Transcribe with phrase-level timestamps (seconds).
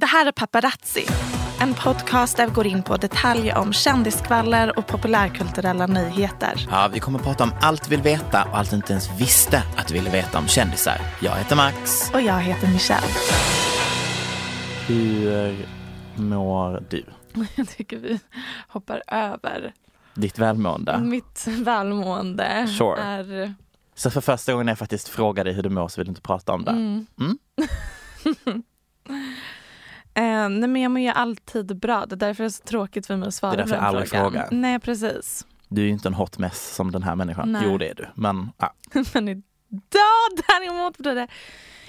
[0.00, 1.06] Det här är Paparazzi,
[1.60, 6.66] en podcast där vi går in på detaljer om kändiskvaller och populärkulturella nyheter.
[6.70, 9.20] Ja, vi kommer att prata om allt vi vill veta och allt du inte ens
[9.20, 11.00] visste att du ville veta om kändisar.
[11.22, 12.10] Jag heter Max.
[12.14, 13.06] Och jag heter Michelle.
[14.86, 15.66] Hur
[16.16, 17.04] mår du?
[17.56, 18.20] Jag tycker vi
[18.68, 19.72] hoppar över
[20.14, 20.98] Ditt välmående?
[20.98, 22.66] mitt välmående.
[22.78, 23.00] Sure.
[23.00, 23.54] Är...
[23.94, 26.22] Så för första gången jag faktiskt frågar dig hur du mår så vill du inte
[26.22, 26.70] prata om det?
[26.70, 27.06] Mm.
[27.20, 27.38] Mm?
[30.18, 32.06] Eh, nej men jag mår ju alltid bra.
[32.06, 33.74] Det är därför det är så tråkigt för mig att svara Det är därför på
[33.76, 34.32] den jag aldrig frågan.
[34.32, 34.48] frågar.
[34.50, 35.46] Nej precis.
[35.68, 37.52] Du är ju inte en hot mess som den här människan.
[37.52, 37.62] Nej.
[37.64, 38.08] Jo det är du.
[38.14, 38.74] Men ja.
[39.14, 41.28] men idag däremot blir det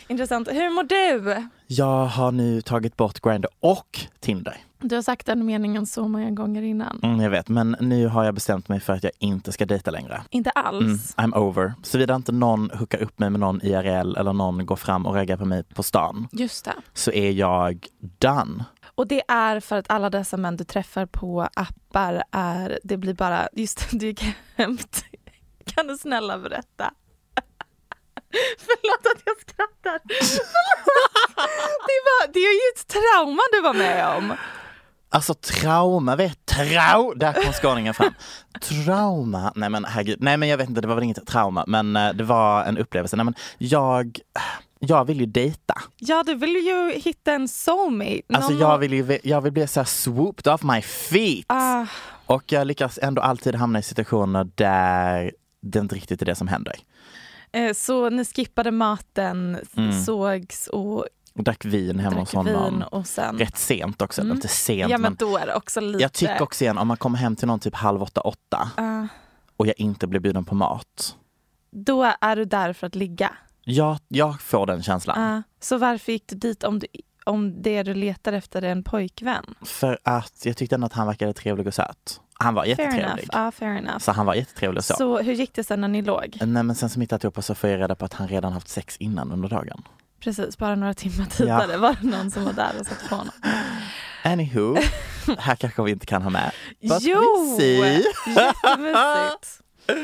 [0.10, 0.48] intressant.
[0.48, 1.48] Hur mår du?
[1.68, 4.58] Jag har nu tagit bort Grindr och Tinder.
[4.82, 7.00] Du har sagt den meningen så många gånger innan.
[7.04, 9.92] Mm, jag vet, men nu har jag bestämt mig för att jag inte ska dejta
[9.92, 10.22] längre.
[10.30, 11.14] Inte alls.
[11.18, 11.74] Mm, I'm over.
[11.84, 15.38] Såvida inte någon hookar upp mig med någon IRL eller någon går fram och raggar
[15.38, 16.74] på mig på stan Just det.
[16.94, 17.88] så är jag
[18.20, 18.66] done.
[18.96, 23.14] Och det är för att alla dessa män du träffar på appar är, det blir
[23.14, 24.34] bara, just det, du gick till-
[25.66, 26.94] Kan du snälla berätta?
[28.60, 30.00] Förlåt att jag skrattar.
[31.90, 34.34] det, var, det är ju ett trauma du var med om.
[35.12, 38.14] Alltså trauma, vet trau, där kom skåningen fram.
[38.62, 41.96] Trauma, nej men herregud, nej men jag vet inte, det var väl inget trauma, men
[41.96, 43.16] eh, det var en upplevelse.
[43.16, 44.20] Nej men jag,
[44.80, 45.74] jag vill ju dejta.
[45.98, 48.22] Ja, du vill ju hitta en soulmate.
[48.34, 51.46] Alltså Någon- jag vill ju, jag vill bli så här swooped off my feet.
[51.48, 51.86] Ah,
[52.26, 56.48] Och jag lyckas ändå alltid hamna i situationer där det inte riktigt är det som
[56.48, 56.76] händer.
[57.52, 60.04] Eh, så ni skippade maten, Mm.
[60.04, 61.06] sågs och
[61.36, 62.84] Och drack vin hemma hos drack vin honom.
[62.92, 63.38] och sen...
[63.38, 64.36] Rätt sent också, Mm.
[64.36, 66.02] inte sent Ja men då är det också lite...
[66.04, 69.08] jag tycker också igen om man kommer hem till någon typ halv åtta, åtta Ah,
[69.58, 71.16] och jag inte blir bjuden på mat.
[71.72, 73.32] då är du där för att ligga.
[73.64, 75.20] Jag, jag får den känslan.
[75.24, 76.88] Ah, så varför gick du dit om, du,
[77.24, 79.46] om det du letar efter är en pojkvän?
[79.66, 82.22] För att jag tyckte ändå att han verkade trevlig och söt.
[82.44, 83.28] Han var Fair jättetrevlig.
[83.32, 83.98] Ah, fair enough.
[83.98, 84.94] Så han var jättetrevlig så.
[84.94, 86.38] Så hur gick det sen när ni låg?
[86.42, 88.54] Nej men sen som hittat ihop och så får jag reda på att han redan
[88.54, 89.84] haft sex innan under dagen.
[90.20, 93.34] Precis, bara några timmar tidigare var det någon som var där och satte på honom.
[94.24, 94.78] Anywho,
[95.38, 96.52] här kanske vi inte kan ha med.
[96.82, 97.58] But jo!
[98.28, 99.62] Jättemysigt.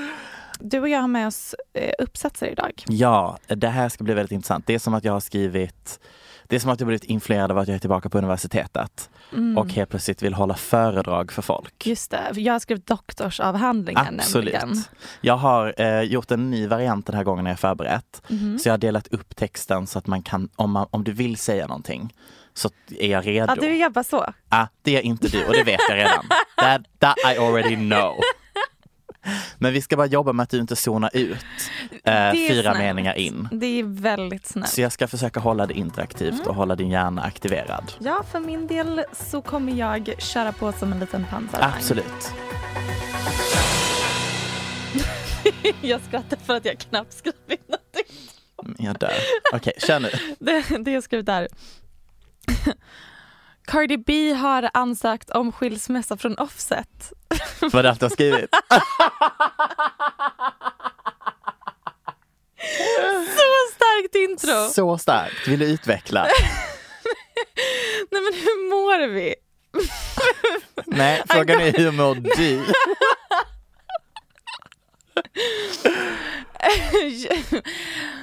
[0.59, 2.83] Du och jag har med oss eh, uppsatser idag.
[2.87, 4.67] Ja, det här ska bli väldigt intressant.
[4.67, 5.99] Det är som att jag har skrivit
[6.47, 9.57] det är som att jag blivit influerad av att jag är tillbaka på universitetet Mm.
[9.57, 11.85] och helt plötsligt vill hålla föredrag för folk.
[11.87, 14.53] Just det, jag har skrivit doktorsavhandlingar Absolut.
[14.53, 14.83] nämligen.
[15.21, 18.21] Jag har eh, gjort en ny variant den här gången när jag förberett.
[18.27, 18.59] Mhm.
[18.59, 21.37] Så jag har delat upp texten så att man kan, om, man, om du vill
[21.37, 22.13] säga någonting
[22.53, 22.69] så
[22.99, 23.53] är jag redo.
[23.57, 24.33] Ja, du jobbar så.
[24.49, 26.25] Ah, det är inte du och det vet jag redan.
[26.57, 28.15] That, that I already know.
[29.57, 31.37] Men vi ska bara jobba med att du inte zonar ut
[32.03, 32.77] eh, fyra snällt.
[32.77, 33.47] meningar in.
[33.51, 34.69] Det är väldigt snällt.
[34.69, 36.47] Så jag ska försöka hålla det interaktivt Mm.
[36.47, 37.91] och hålla din hjärna aktiverad.
[37.99, 41.73] Ja, för min del så kommer jag köra på som en liten pansarvagn.
[41.77, 42.31] Absolut.
[45.81, 48.85] jag skrattar för att jag knappt skrivit någonting.
[48.85, 49.11] Jag dör.
[49.53, 50.09] Okej, kör nu.
[50.39, 51.47] Det, det jag skrivit där.
[53.67, 57.13] Cardi B har ansökt om skilsmässa från Offset.
[57.73, 58.49] Var det allt du har skrivit?
[63.35, 64.69] Så starkt intro!
[64.69, 65.47] Så starkt.
[65.47, 66.23] Vill du utveckla?
[68.11, 69.35] Nej men hur mår vi?
[70.85, 72.63] Nej, frågan är hur mår du?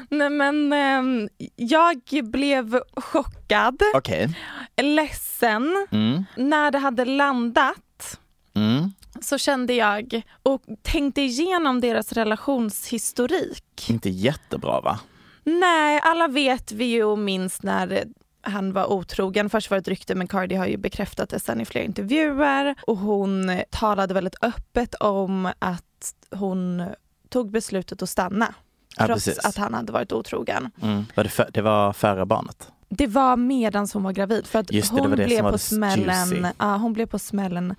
[0.09, 4.39] Nej men ehm, jag blev chockad, Okej.
[4.83, 5.87] ledsen.
[5.91, 6.25] Mm.
[6.37, 8.19] När det hade landat
[8.55, 8.93] Mm.
[9.21, 13.91] så kände jag och tänkte igenom deras relationshistorik.
[13.91, 15.01] Inte jättebra va?
[15.45, 18.05] Nej, alla vet vi ju och minns när
[18.43, 19.51] han var otrogen.
[19.51, 22.75] Först var det ett rykte men Cardi har ju bekräftat det sen i flera intervjuer
[22.87, 25.85] och hon talade väldigt öppet om att
[26.35, 26.83] hon
[27.29, 28.55] tog beslutet att stanna.
[28.99, 29.45] Ja, trots precis.
[29.45, 30.71] att han hade varit otrogen.
[30.83, 31.05] Mm.
[31.15, 32.69] Var det, för, det var före barnet?
[32.89, 35.51] Det var medan hon var gravid för att det, det hon, det som blev på
[35.51, 37.75] det smällen, ja, hon blev på smällen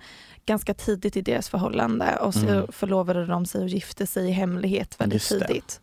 [0.46, 2.66] ganska tidigt i deras förhållande och så Mm.
[2.72, 5.46] förlovade de sig och gifte sig i hemlighet väldigt Just det.
[5.46, 5.80] tidigt.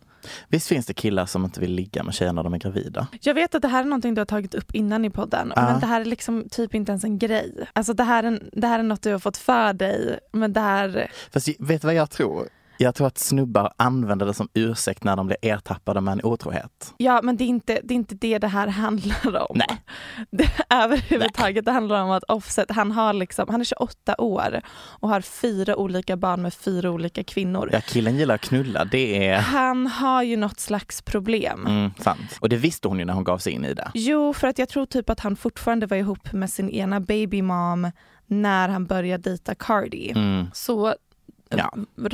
[0.48, 3.08] Visst finns det killar som inte vill ligga med tjejer när de är gravida?
[3.22, 5.62] Jag vet att det här är någonting du har tagit upp innan i podden Ja.
[5.62, 7.68] men det här är liksom typ inte ens en grej.
[7.74, 10.60] Alltså det här, är, det här är något du har fått för dig men det
[10.60, 12.48] här, Fast vet du vad jag tror?
[12.82, 16.94] Jag tror att snubbar använder det som ursäkt när de blir ertappade med en otrohet.
[16.98, 19.58] ja men det är inte det, är inte det, det här handlar om.
[19.58, 19.82] Nej.
[20.32, 25.10] Det, överhuvudtaget, det handlar om att Offset, han, har liksom, han är 28 år och
[25.10, 27.70] har fyra olika barn med fyra olika kvinnor.
[27.74, 31.66] Ja, killen gillar att knulla, det är Han har ju något slags problem.
[31.68, 32.38] mm, sant.
[32.40, 33.92] Och det visste hon ju när hon gav sig in i det.
[33.94, 37.42] Jo, för att jag tror typ att han fortfarande var ihop med sin ena baby
[37.42, 37.92] mom
[38.28, 40.12] när han började dejta Cardi.
[40.16, 40.46] Mm.
[40.54, 40.96] Så
[41.58, 41.74] Ja.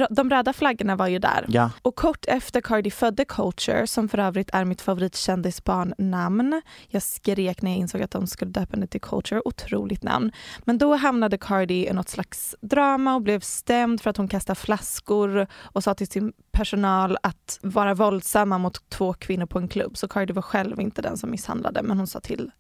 [0.10, 1.46] de röda flaggorna var ju där.
[1.48, 6.62] Ja, Och kort efter Cardi födde Culture, som för övrigt är mitt favoritkändisbarnnamn.
[6.88, 10.32] Jag skrek när jag insåg att de skulle döpa henne till Culture, otroligt namn.
[10.66, 14.60] Men då hamnade Cardi i något slags drama och blev stämd för att hon kastade
[14.60, 19.98] flaskor och sa till sin personal att vara våldsamma mot två kvinnor på en klubb.
[19.98, 22.52] Så Cardi var själv inte den som misshandlade, men hon sa till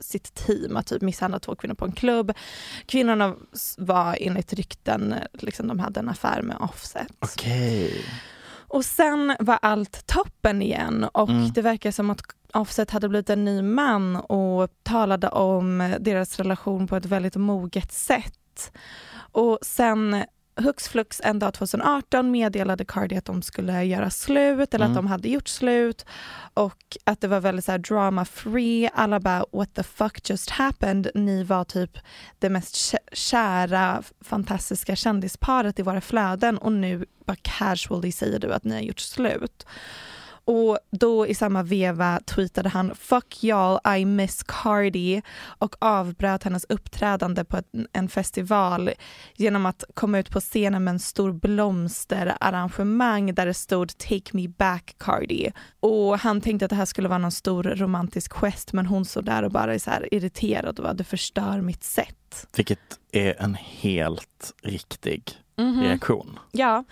[0.00, 2.32] sitt team att typ misshandla två kvinnor på en klubb.
[2.86, 3.34] Kvinnorna
[3.78, 7.08] var enligt rykten, liksom, de hade en affär med Offset.
[7.18, 8.04] okej.
[8.70, 11.52] Och sen var allt toppen igen och Mm.
[11.52, 12.20] det verkar som att
[12.52, 17.92] Offset hade blivit en ny man och talade om deras relation på ett väldigt moget
[17.92, 18.72] sätt.
[19.32, 20.24] Och sen
[20.58, 24.96] hux flux en dag 2018 meddelade Cardi att de skulle göra slut eller Mm.
[24.96, 26.04] att de hade gjort slut
[26.54, 28.90] och att det var väldigt så drama free.
[28.94, 31.10] Alla bara what the fuck just happened?
[31.14, 31.98] Ni var typ
[32.38, 38.52] det mest kä- kära fantastiska kändisparet i våra flöden och nu bara casually säger du
[38.52, 39.66] att ni har gjort slut.
[40.50, 46.64] Och då i samma veva tweetade han “Fuck y'all, I miss Cardi” och avbröt hennes
[46.68, 47.62] uppträdande på
[47.92, 48.90] en festival
[49.36, 54.48] genom att komma ut på scenen med en stor blomsterarrangemang där det stod “Take me
[54.48, 55.50] back Cardi”.
[55.80, 59.24] Och han tänkte att det här skulle vara någon stor romantisk gest men hon såg
[59.24, 62.46] där och bara är så här irriterad och bara “Du förstör mitt sätt”.
[62.56, 62.78] Vilket
[63.12, 65.22] är en helt riktig
[65.58, 65.82] Mhm.
[65.82, 66.38] reaktion.
[66.52, 66.84] Ja.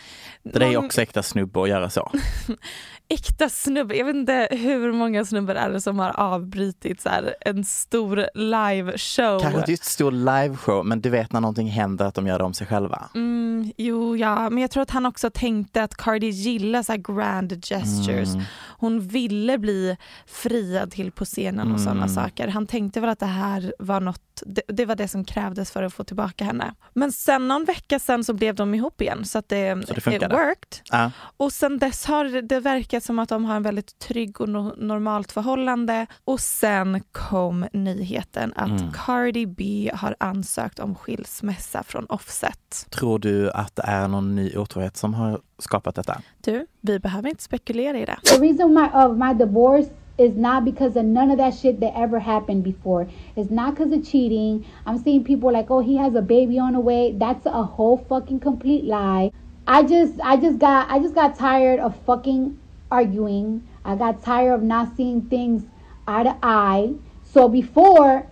[0.42, 2.12] Det är också äkta snubbe att göra så.
[3.08, 3.96] äkta snubbe.
[3.96, 8.26] Jag vet inte hur många snubbar är det som har avbrutit så här, en stor
[8.34, 9.40] liveshow.
[9.40, 12.44] Kanske inte just stor liveshow, men du vet när någonting händer att de gör det
[12.44, 13.08] om sig själva.
[13.14, 16.98] Mm, jo, ja, men jag tror att han också tänkte att Cardi gillar så här
[16.98, 18.34] grand gestures.
[18.34, 18.44] Mm.
[18.78, 22.14] Hon ville bli friad till på scenen och sådana Mm.
[22.14, 22.48] saker.
[22.48, 25.82] Han tänkte väl att det här var något, det, det var det som krävdes för
[25.82, 26.74] att få tillbaka henne.
[26.94, 29.98] Men sen någon vecka sen så blev de ihop igen så att det, Så det
[29.98, 30.34] it funkade.
[30.34, 30.78] worked.
[30.90, 31.10] Ja.
[31.36, 32.60] Och sen dess har det- det
[32.96, 36.06] verkat som att de har en väldigt trygg och no- normalt förhållande.
[36.24, 38.92] Och sen kom nyheten att Mm.
[38.92, 42.86] Cardi B har ansökt om skilsmässa från Offset.
[42.90, 46.20] Tror du att det är någon ny otrohet som har skapat detta?
[46.44, 48.16] Du, vi behöver inte spekulera i det.
[48.24, 49.88] The reason my of my divorce
[50.18, 53.06] is not because of none of that shit that ever happened before.
[53.34, 54.66] It's not because of cheating.
[54.86, 57.12] I'm seeing people like, oh, he has a baby on the way.
[57.18, 59.30] That's a whole fucking complete lie.
[59.66, 62.56] I just, I just got, I just got tired of fucking
[62.90, 63.66] arguing.
[63.84, 65.64] I got tired of not seeing things
[66.06, 66.94] eye to eye.
[67.24, 68.26] So before,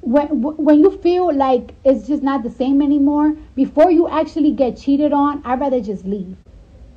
[0.00, 4.76] when when you feel like it's just not the same anymore, before you actually get
[4.76, 6.36] cheated on, I'd rather just leave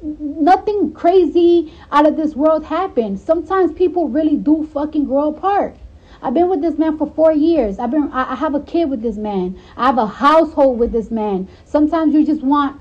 [0.01, 3.23] nothing crazy out of this world happens.
[3.23, 5.75] Sometimes people really do fucking grow apart.
[6.21, 7.79] I've been with this man for four years.
[7.79, 9.59] I've been I I have a kid with this man.
[9.77, 11.47] I have a household with this man.
[11.65, 12.79] Sometimes you just want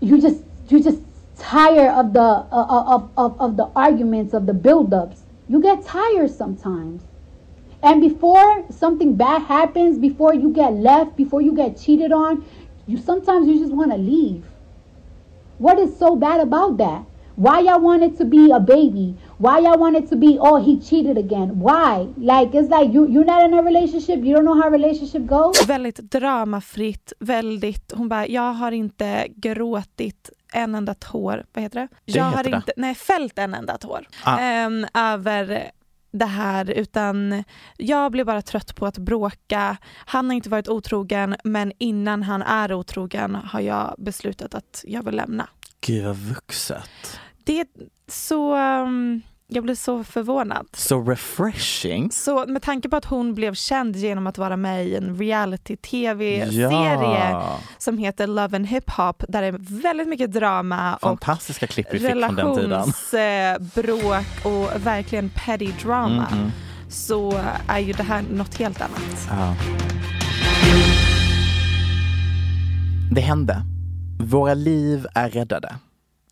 [0.00, 1.00] you just you just
[1.36, 5.22] tired of the uh, of, of, of the arguments of the build-ups.
[5.48, 7.02] You get tired sometimes.
[7.82, 12.44] And before something bad happens, before you get left, before you get cheated on,
[12.86, 14.44] you sometimes you just want to leave.
[15.58, 17.04] What is so bad about that?
[17.36, 19.14] Why y'all want it to be a baby?
[19.38, 21.60] Why y'all want it to be oh he cheated again?
[21.60, 22.08] Why?
[22.16, 24.24] Like it's like you you're not in a relationship.
[24.24, 25.66] You don't know how a relationship goes.
[25.66, 31.88] Väldigt dramafritt, väldigt, hon bara, jag har inte gråtit en enda tår, vad heter det?
[32.04, 32.56] Det jag har heter det.
[32.56, 34.38] inte, nej fällt en enda tår Ah.
[34.38, 35.70] ehm, över
[36.10, 37.44] det här utan
[37.76, 39.76] jag blir bara trött på att bråka.
[40.06, 45.02] Han har inte varit otrogen men innan han är otrogen har jag beslutat att jag
[45.04, 45.48] vill lämna.
[45.80, 47.20] Gud vad vuxet.
[47.44, 47.66] Det är
[48.08, 50.66] så, um, jag blir så förvånad.
[50.72, 52.10] Så refreshing.
[52.12, 57.30] Så med tanke på att hon blev känd genom att vara med i en reality-tv-serie
[57.30, 57.58] Ja.
[57.78, 62.02] som heter Love and Hip Hop där det är väldigt mycket drama och Fantastiska tiden.
[62.02, 66.50] relationsbråk och verkligen petty drama Mm, mm.
[66.88, 69.28] så är ju det här något helt annat.
[69.30, 69.54] Ja.
[73.12, 73.62] Det hände.
[74.20, 75.74] Våra liv är räddade.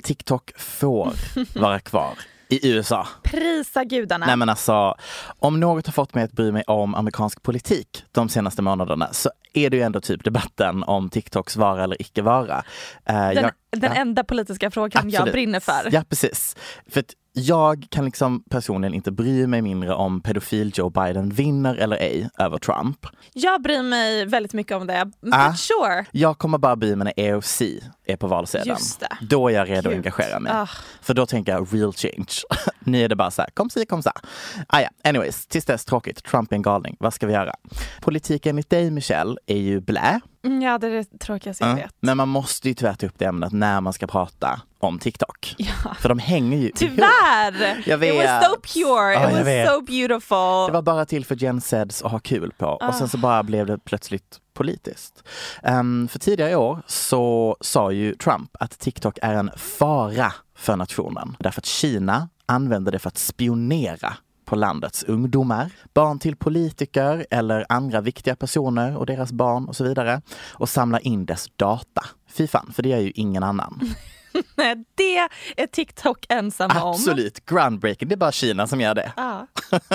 [0.02, 1.12] TikTok får
[1.61, 2.12] vara kvar
[2.49, 3.07] i USA.
[3.23, 4.27] Prisa gudarna.
[4.27, 4.95] Nej men alltså,
[5.39, 9.31] om något har fått mig att bry mig om amerikansk politik de senaste månaderna så
[9.53, 12.65] är det ju ändå typ debatten om TikToks vara eller icke vara.
[13.05, 14.01] Eh, den jag- den ja.
[14.01, 15.33] enda politiska frågan jag Absolut.
[15.33, 15.89] brinner för.
[15.93, 16.57] Ja precis.
[16.91, 17.03] För
[17.37, 22.29] jag kan liksom personligen inte bry mig mindre om pedofil Joe Biden vinner eller ej
[22.38, 23.07] över Trump.
[23.33, 25.11] Jag bryr mig väldigt mycket om det.
[25.21, 25.55] But Ah.
[25.55, 26.05] sure.
[26.11, 27.62] Jag kommer bara bry mig när EOC
[28.07, 28.76] är på valsedeln.
[29.21, 29.95] Då är jag redo att Gud.
[29.95, 30.53] engagera mig.
[30.53, 30.69] Ah.
[31.03, 32.35] För då tänker jag real change.
[32.79, 34.11] nu är det bara så här, kom si, kom så.
[34.69, 34.88] Ah, ja.
[35.05, 36.25] Anyways, tills dess tråkigt.
[36.25, 36.97] Trump är en galning.
[37.00, 37.55] Vad ska vi göra?
[38.00, 40.21] Politik enligt dig Michelle är ju blä.
[40.45, 41.77] Mm, Ja, det är det tråkigaste jag Ja.
[41.77, 41.95] vet.
[42.01, 45.55] Men man måste ju tyvärr ta upp det ämnet när man ska prata om TikTok.
[45.59, 45.95] Ja.
[46.01, 46.71] För de hänger ju.
[46.75, 47.83] Tyvärr!
[47.87, 48.15] Jag vet.
[48.15, 49.69] It was so pure, Ja, it was vet.
[49.69, 50.67] so beautiful.
[50.67, 53.21] Det var bara till för Gen Zeds att ha kul på och sen så Ah.
[53.21, 55.23] bara blev det plötsligt politiskt.
[55.63, 60.77] Ehm, för tidigare i år så sa ju Trump att TikTok är en fara för
[60.77, 64.13] nationen därför att Kina använder det för att spionera
[64.45, 69.85] på landets ungdomar, barn till politiker eller andra viktiga personer och deras barn och så
[69.85, 70.23] vidare
[70.53, 72.05] och samla in dess data.
[72.29, 73.81] Fy fan, för det gör ju ingen annan.
[74.57, 75.19] Nej, det
[75.57, 76.91] är TikTok ensamma om.
[76.91, 78.09] Absolut, groundbreaking.
[78.09, 79.13] Det är bara Kina som gör det.
[79.17, 79.47] Ja.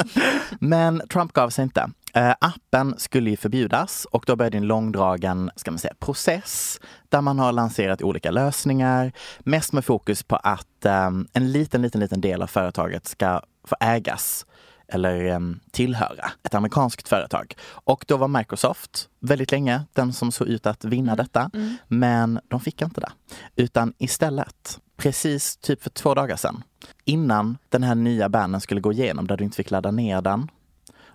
[0.60, 1.90] Men Trump gav sig inte.
[2.14, 6.80] Eh, appen skulle ju förbjudas och då började en långdragen ska man säga, process
[7.10, 9.12] där man har lanserat olika lösningar.
[9.40, 13.76] Mest med fokus på att eh, en liten, liten, liten del av företaget ska få
[13.80, 14.46] ägas
[14.88, 15.40] eller eh,
[15.72, 17.56] tillhöra ett amerikanskt företag.
[17.72, 21.52] Och då var Microsoft väldigt länge den som såg ut att vinna detta.
[21.88, 23.12] Men de fick inte det.
[23.56, 26.64] Utan istället, precis typ för två dagar sedan,
[27.06, 30.52] innan den här nya bannen skulle gå igenom där du inte fick ladda ner den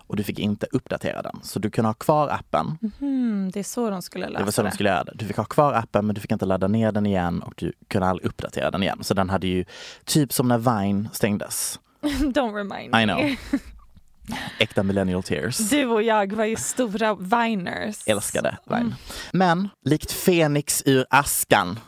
[0.07, 1.39] och du fick inte uppdatera den.
[1.43, 2.77] Så du kunde ha kvar appen.
[2.99, 5.11] Hmm, det är så de skulle lösa Det var så de skulle göra det.
[5.15, 7.73] Du fick ha kvar appen men du fick inte ladda ner den igen och du
[7.87, 8.99] kunde aldrig uppdatera den igen.
[9.01, 9.65] Så den hade ju
[10.05, 11.79] typ som när Vine stängdes.
[12.33, 13.03] Don't remind me.
[13.03, 13.35] I know.
[14.59, 15.57] Äkta millennial tears.
[15.57, 18.03] Du och jag var ju stora viners.
[18.07, 18.95] Älskade Vine.
[19.31, 21.79] Men likt Fenix ur askan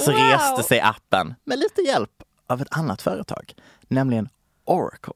[0.00, 0.20] så wow.
[0.20, 2.10] reste sig appen med lite hjälp
[2.46, 3.54] av ett annat företag,
[3.88, 4.28] nämligen
[4.64, 5.12] Oracle.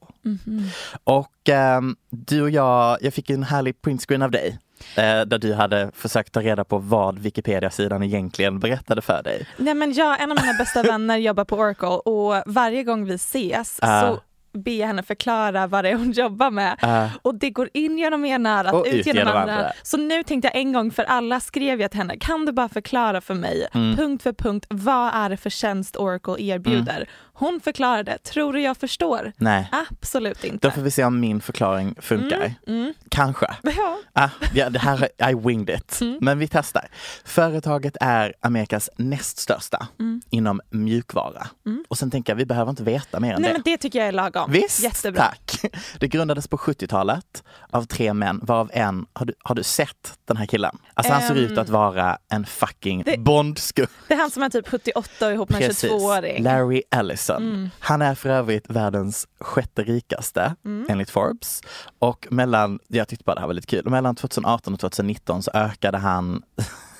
[1.03, 4.59] Och ehm, du och jag, jag fick en härlig printscreen av dig
[4.97, 9.47] eh, där du hade försökt ta reda på vad Wikipedia-sidan egentligen berättade för dig.
[9.57, 13.13] Nej men jag, en av mina bästa vänner jobbar på Oracle och varje gång vi
[13.13, 14.01] ses Ah.
[14.01, 14.19] så
[14.59, 16.75] ber jag henne förklara vad det är hon jobbar med.
[16.81, 17.07] Ah.
[17.21, 19.39] Och det går in genom ena örat, Och ut genom andra.
[19.53, 19.71] andra.
[19.83, 22.69] Så nu tänkte jag en gång för alla skrev jag till henne, kan du bara
[22.69, 23.95] förklara för mig Mm.
[23.95, 27.09] punkt för punkt, vad är det för tjänst Oracle erbjuder?
[27.37, 29.31] Hon förklarade, tror du jag förstår?
[29.37, 30.67] Nej, Absolut inte.
[30.67, 32.53] då får vi se om min förklaring funkar.
[32.67, 32.93] Mm.
[33.09, 33.45] Kanske.
[33.77, 33.97] Ja.
[34.13, 36.01] Ah, ja, det här, I winged it.
[36.01, 36.17] Mm.
[36.21, 36.87] Men vi testar.
[37.25, 39.87] Företaget är Amerikas näst största
[40.29, 41.47] inom mjukvara.
[41.87, 43.41] Och sen tänker jag, vi behöver inte veta mer än Mm.
[43.41, 43.53] Nej det.
[43.53, 44.51] men det tycker jag är lagom.
[44.51, 45.21] Visst, Jättebra.
[45.23, 45.61] tack.
[45.99, 50.37] Det grundades på 70-talet av tre män, varav en, har du, har du sett den
[50.37, 50.77] här killen?
[50.93, 53.89] Alltså han ser Ehm, ut att vara en fucking det- Bondskurk.
[54.07, 56.43] Det är han som är typ 78 och ihop med en 22-åring.
[56.43, 56.81] Larry
[57.29, 57.43] Ellison.
[57.53, 57.69] Mm.
[57.79, 60.85] Han är för övrigt världens sjätte rikaste Mm.
[60.89, 61.61] enligt Forbes.
[61.99, 65.51] Och mellan, jag tyckte bara det här var lite kul, mellan 2018 och 2019 så
[65.53, 66.41] ökade han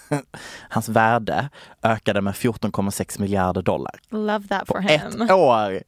[0.70, 1.50] Hans värde
[1.84, 5.22] ökade med 14,6 miljarder dollar Love that for him.
[5.22, 5.84] ett år.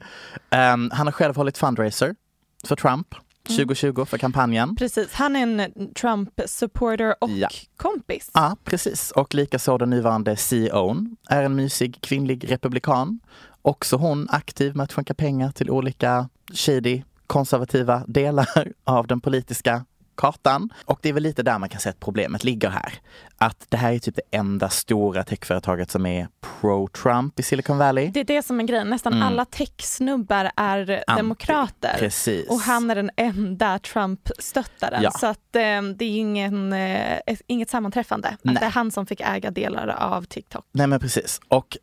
[0.50, 2.16] Ehm, han har själv hållit fundraiser
[2.68, 3.08] för Trump
[3.50, 3.58] Mm.
[3.58, 4.76] 2020 för kampanjen.
[4.76, 7.50] Precis, han är en Trump-supporter och Ja.
[7.78, 8.30] kompis.
[8.34, 9.12] Ja, precis.
[9.12, 13.20] Och likaså den nuvarande CEOn är en mysig kvinnlig republikan.
[13.68, 18.48] Också hon aktiv med att skänka pengar till olika shady konservativa delar
[18.84, 20.70] av den politiska kartan.
[20.86, 22.94] Och det är väl lite där man kan säga att problemet ligger här.
[23.38, 28.08] Att det här är typ det enda stora techföretaget som är pro-Trump i Silicon Valley.
[28.08, 29.28] Det är det som är grejen, nästan Mm.
[29.28, 31.96] alla techsnubbar är demokrater.
[32.00, 32.50] Precis.
[32.50, 35.04] Och han är den enda Trump-stöttaren.
[35.04, 35.12] Ja.
[35.12, 38.30] Så att, eh, det är ingen, eh, inget sammanträffande.
[38.44, 40.66] Att det är han som fick äga delar av TikTok.
[40.72, 41.42] Nej men precis.
[41.48, 41.78] Och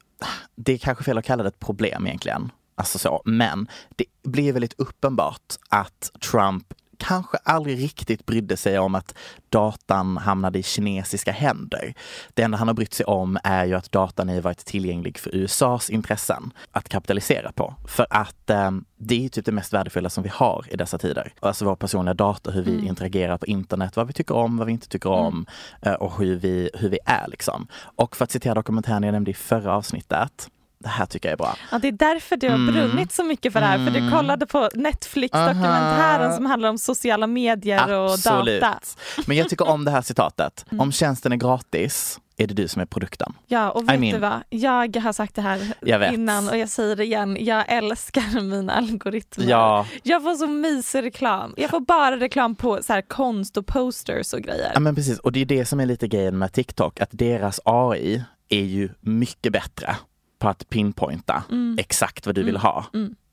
[0.55, 2.53] det är kanske fel att kalla det ett problem egentligen.
[2.75, 6.75] Alltså så, men det blir väldigt uppenbart att Trump
[7.07, 9.15] kanske aldrig riktigt brydde sig om att
[9.49, 11.95] datan hamnade i kinesiska händer.
[12.35, 15.35] Det enda han har brytt sig om är ju att datan har varit tillgänglig för
[15.35, 17.75] USAs intressen att kapitalisera på.
[17.89, 21.33] För att eh, det är typ det mest värdefulla som vi har i dessa tider.
[21.41, 24.73] Alltså vår personliga data, hur vi interagerar på internet, vad vi tycker om, vad vi
[24.73, 25.47] inte tycker om
[25.83, 27.67] eh, och hur vi, hur vi är liksom.
[27.97, 30.49] Och för att citera dokumentären jag nämnde i förra avsnittet,
[30.85, 31.57] det här tycker jag är bra.
[31.73, 32.75] Ja, det är därför du har Mm.
[32.75, 33.85] brunnit så mycket för det här.
[33.87, 38.79] För du kollade på Netflix-dokumentären som handlar om sociala medier och data.
[39.27, 40.65] Men jag tycker om det här citatet.
[40.79, 43.33] Om tjänsten är gratis är det du som är produkten.
[43.47, 44.41] Ja, och vet I mean- du vad?
[44.51, 45.75] Jag har sagt det här
[46.15, 47.37] innan och jag säger det igen.
[47.41, 49.47] Jag älskar mina algoritmer.
[49.51, 51.55] Ja, Jag får så mysig reklam.
[51.57, 54.71] Jag får bara reklam på så här konst och posters och grejer.
[54.75, 55.19] ja men precis.
[55.19, 58.89] Och det är det som är lite grejen med TikTok, att deras AI är ju
[59.01, 59.97] mycket bättre
[60.45, 61.45] på att pinpointa
[61.79, 62.87] exakt vad du vill ha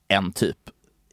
[0.07, 0.57] än typ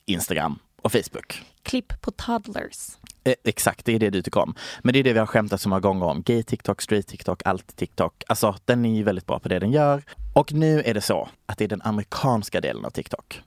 [0.06, 1.42] Instagram och Facebook.
[1.62, 2.88] Klipp på toddlers.
[3.24, 4.54] Eh, Exakt, det är det du tycker om.
[4.82, 6.22] Men det är det vi har skämtat så många gånger om.
[6.22, 8.24] Gay TikTok, straight TikTok, allt TikTok.
[8.28, 10.02] Alltså den är ju väldigt bra på det den gör.
[10.34, 13.42] Och nu är det så att det är den amerikanska delen av TikTok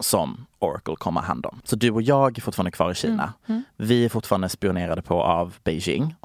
[0.00, 1.60] som Oracle kommer ha hand om.
[1.64, 3.32] Så du och jag är fortfarande kvar i Kina.
[3.76, 6.14] Vi är fortfarande spionerade på av Beijing.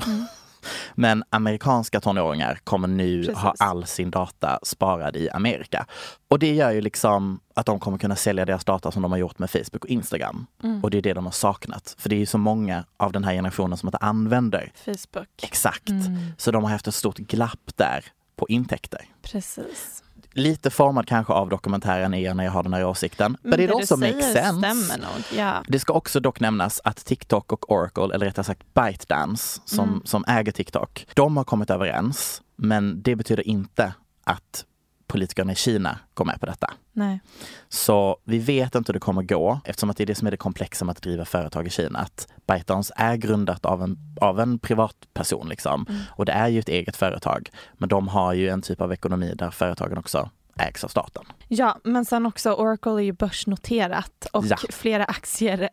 [0.96, 3.38] Men amerikanska tonåringar kommer nu Precis.
[3.38, 5.86] ha all sin data sparad i Amerika.
[6.28, 9.20] Och det gör ju liksom att de kommer kunna sälja deras data som de har
[9.20, 10.46] gjort med Facebook och Instagram.
[10.84, 11.96] Och det är det de har saknat.
[11.98, 15.44] För det är ju så många av den här generationen som inte använder Facebook.
[15.44, 15.90] exakt.
[16.38, 18.06] Så de har haft ett stort glapp där
[18.36, 19.02] på intäkter.
[19.22, 20.04] Precis.
[20.38, 23.38] Lite formad kanske av dokumentären är jag när jag har den här åsikten.
[23.42, 25.00] Men But it also makes sense.
[25.38, 25.64] Ja.
[25.68, 30.02] Det ska också dock nämnas att TikTok och Oracle, eller rättare sagt ByteDance som, Mm.
[30.06, 32.42] som äger TikTok, de har kommit överens.
[32.56, 33.94] Men det betyder inte
[34.24, 34.66] att
[35.08, 36.74] politikerna i Kina går med på detta.
[36.94, 37.20] Nej.
[37.70, 40.32] Så vi vet inte hur det kommer gå eftersom att det är det som är
[40.32, 42.00] det komplexa med att driva företag i Kina.
[42.00, 45.86] Att ByteDance är grundat av en, av en privatperson liksom.
[45.90, 46.02] Mm.
[46.10, 47.50] Och det är ju ett eget företag.
[47.74, 51.24] Men de har ju en typ av ekonomi där företagen också ägs av staten.
[51.48, 54.58] Ja, men sen också Oracle är ju börsnoterat och Ja.
[54.70, 55.70] flera aktier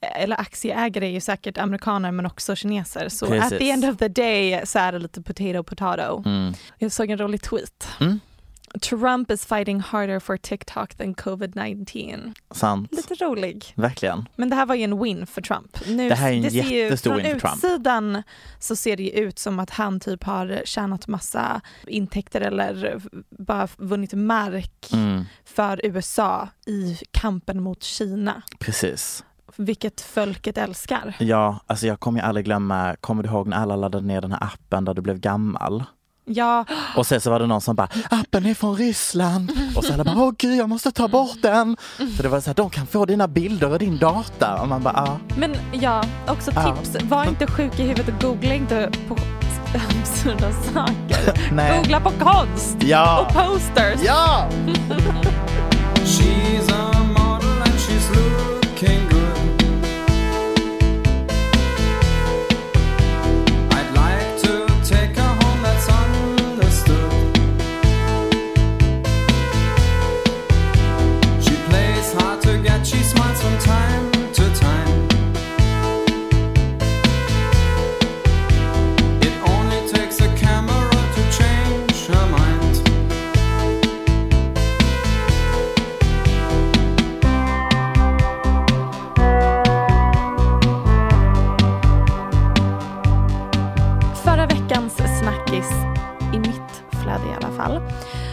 [0.00, 3.08] eller aktieägare är ju säkert amerikaner men också kineser.
[3.08, 3.52] Så Precis.
[3.52, 6.22] at the end of the day så är det lite potato potato.
[6.26, 6.54] Mm.
[6.78, 7.88] Jag såg en rolig tweet.
[8.00, 8.20] Mm.
[8.82, 12.34] Trump is fighting harder for TikTok than covid-19.
[12.50, 12.92] Sant.
[12.92, 13.72] Lite rolig.
[13.76, 14.28] Verkligen.
[14.36, 15.78] Men det här var ju en win för Trump.
[15.86, 17.54] Nu, Det här är en ju, jättestor från win för Trump.
[17.64, 18.22] utsidan
[18.58, 23.00] så ser det ju ut som att han typ har tjänat massa intäkter eller
[23.30, 25.24] bara vunnit mark Mm.
[25.44, 28.42] för USA i kampen mot Kina.
[28.58, 29.24] Precis.
[29.56, 31.14] Vilket folket älskar.
[31.18, 34.32] Ja, alltså jag kommer ju aldrig glömma, kommer du ihåg när alla laddade ner den
[34.32, 35.84] här appen där du blev gammal?
[36.28, 36.64] Ja,
[36.96, 39.52] Och sen så var det någon som bara, appen är från Ryssland.
[39.76, 41.76] Och så alla bara, åh gud jag måste ta bort den.
[42.16, 44.60] Så det var så här, de kan få dina bilder och din data.
[44.62, 45.18] Och man bara, ja.
[45.36, 46.76] men ja, också Ja.
[46.76, 46.96] tips.
[47.04, 49.16] Var inte sjuk i huvudet och googla inte på
[49.74, 51.50] absurda saker.
[51.54, 51.78] Nej.
[51.78, 53.20] Googla på konst Ja.
[53.20, 54.00] och posters.
[54.06, 54.48] Ja!
[95.58, 95.70] snackis,
[96.34, 97.80] i mitt flöde i alla fall,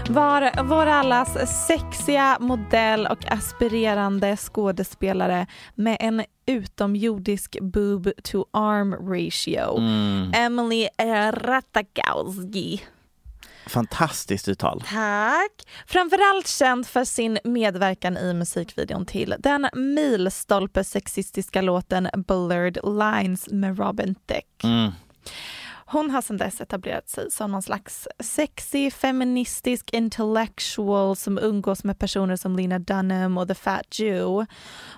[0.10, 9.78] var vår allas sexiga modell och aspirerande skådespelare med en utomjordisk boob to arm ratio.
[9.78, 10.32] Mm.
[10.36, 10.88] Emily
[11.32, 12.82] Ratajkowski.
[13.68, 14.84] Fantastiskt uttal.
[14.90, 15.52] Tack!
[15.88, 23.80] Framförallt känd för sin medverkan i musikvideon till den milstolpe sexistiska låten Blurred Lines med
[23.80, 24.68] Robin Thicke.
[24.68, 24.92] Mm.
[25.88, 32.00] Hon har sedan dess etablerat sig som någon slags sexy, feministisk intellectual som umgås med
[32.00, 34.46] personer som Lena Dunham och The Fat Jew.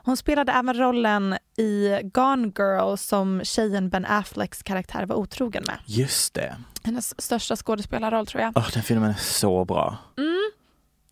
[0.04, 5.78] Hon spelade även rollen i Gone Girl som tjejen Ben Afflecks karaktär var otrogen med.
[5.86, 6.56] Just det.
[6.84, 8.54] Hennes största skådespelarroll tror jag.
[8.56, 9.97] Åh, den filmen är så bra.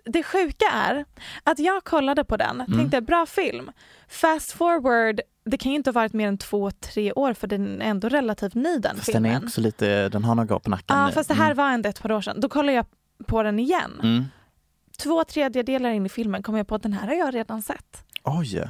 [0.07, 1.05] Det sjuka är
[1.43, 2.79] att jag kollade på den, Mm.
[2.79, 3.71] tänkte bra film.
[4.09, 7.81] Fast forward, det kan ju inte ha varit mer än två, tre år för den
[7.81, 9.23] är ändå relativt ny den Fast filmen.
[9.23, 11.11] den är också lite, den har några år på nacken Ja nu.
[11.11, 12.39] fast det här var ändå ett par år sedan.
[12.39, 12.85] Då kollade jag
[13.25, 13.91] på den igen.
[14.03, 14.11] Mm.
[14.15, 14.25] Mm.
[14.97, 18.03] Två tredjedelar in i filmen kom jag på att den här har jag redan sett.
[18.23, 18.69] Oj.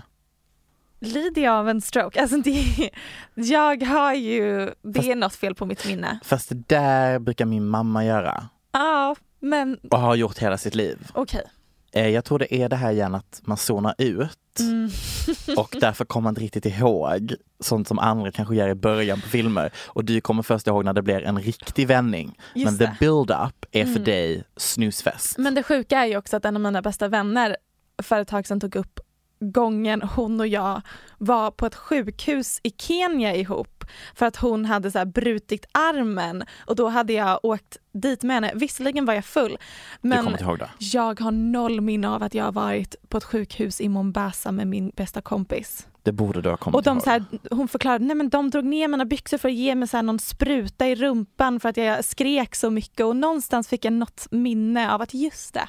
[1.00, 2.22] Lider jag av en stroke?
[2.22, 2.90] Alltså det,
[3.34, 6.20] jag har ju, det Fast- är något fel på mitt minne.
[6.24, 11.08] Fast det där brukar min mamma göra Ja, men och har gjort hela sitt liv.
[11.14, 11.44] okej.
[11.92, 14.90] Eh, Jag tror det är det här igen att man zonar ut Mm.
[15.58, 19.28] och därför kommer man inte riktigt ihåg sånt som andra kanske gör i början på
[19.30, 19.72] filmer.
[19.88, 22.38] Och du kommer först ihåg när det blir en riktig vändning.
[22.54, 22.96] Just Men the det.
[23.00, 24.04] build-up är för Mm.
[24.04, 25.38] dig snusfest.
[25.38, 27.58] Men det sjuka är ju också att en av mina bästa vänner
[28.04, 29.00] för ett tag sedan tog upp
[29.40, 30.82] gången hon och jag
[31.18, 36.76] var på ett sjukhus i Kenya ihop för att hon hade så brutit armen och
[36.76, 38.52] då hade jag åkt dit med henne.
[38.56, 39.58] Visserligen var jag full
[40.02, 40.38] men
[40.80, 44.68] jag har noll minne av att jag har varit på ett sjukhus i Mombasa med
[44.68, 45.88] min bästa kompis.
[46.04, 47.04] Det borde du ha kommit Och de ihåg.
[47.04, 49.88] så här, hon förklarade, nej men de drog ner mina byxor för att ge mig
[49.88, 53.86] så här någon spruta i rumpan för att jag skrek så mycket och någonstans fick
[53.86, 55.68] jag något minne av att just det.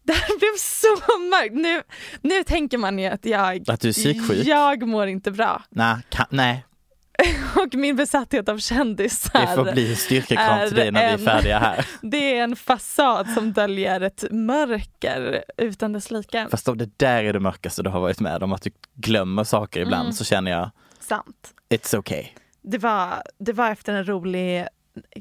[0.04, 1.54] Det här blev så mörkt.
[1.56, 1.82] Nu,
[2.22, 4.46] nu tänker man ju att jag, Att du är psyksjuk?
[4.48, 5.64] jag mår inte bra.
[5.70, 6.66] Nej, kan, nej,
[7.56, 9.42] Och min besatthet av kändisar.
[9.42, 11.86] det får bli en styrkekram till dig när vi är en- färdiga här.
[12.02, 16.48] Det är en fasad som döljer ett mörker utan dess like.
[16.52, 19.44] Fast om det där är det mörkaste du har varit med om, att du glömmer
[19.44, 20.14] saker ibland, Mm.
[20.14, 21.54] så känner jag Sant.
[21.70, 22.26] it's okay.
[22.64, 24.66] Det var, det var efter en rolig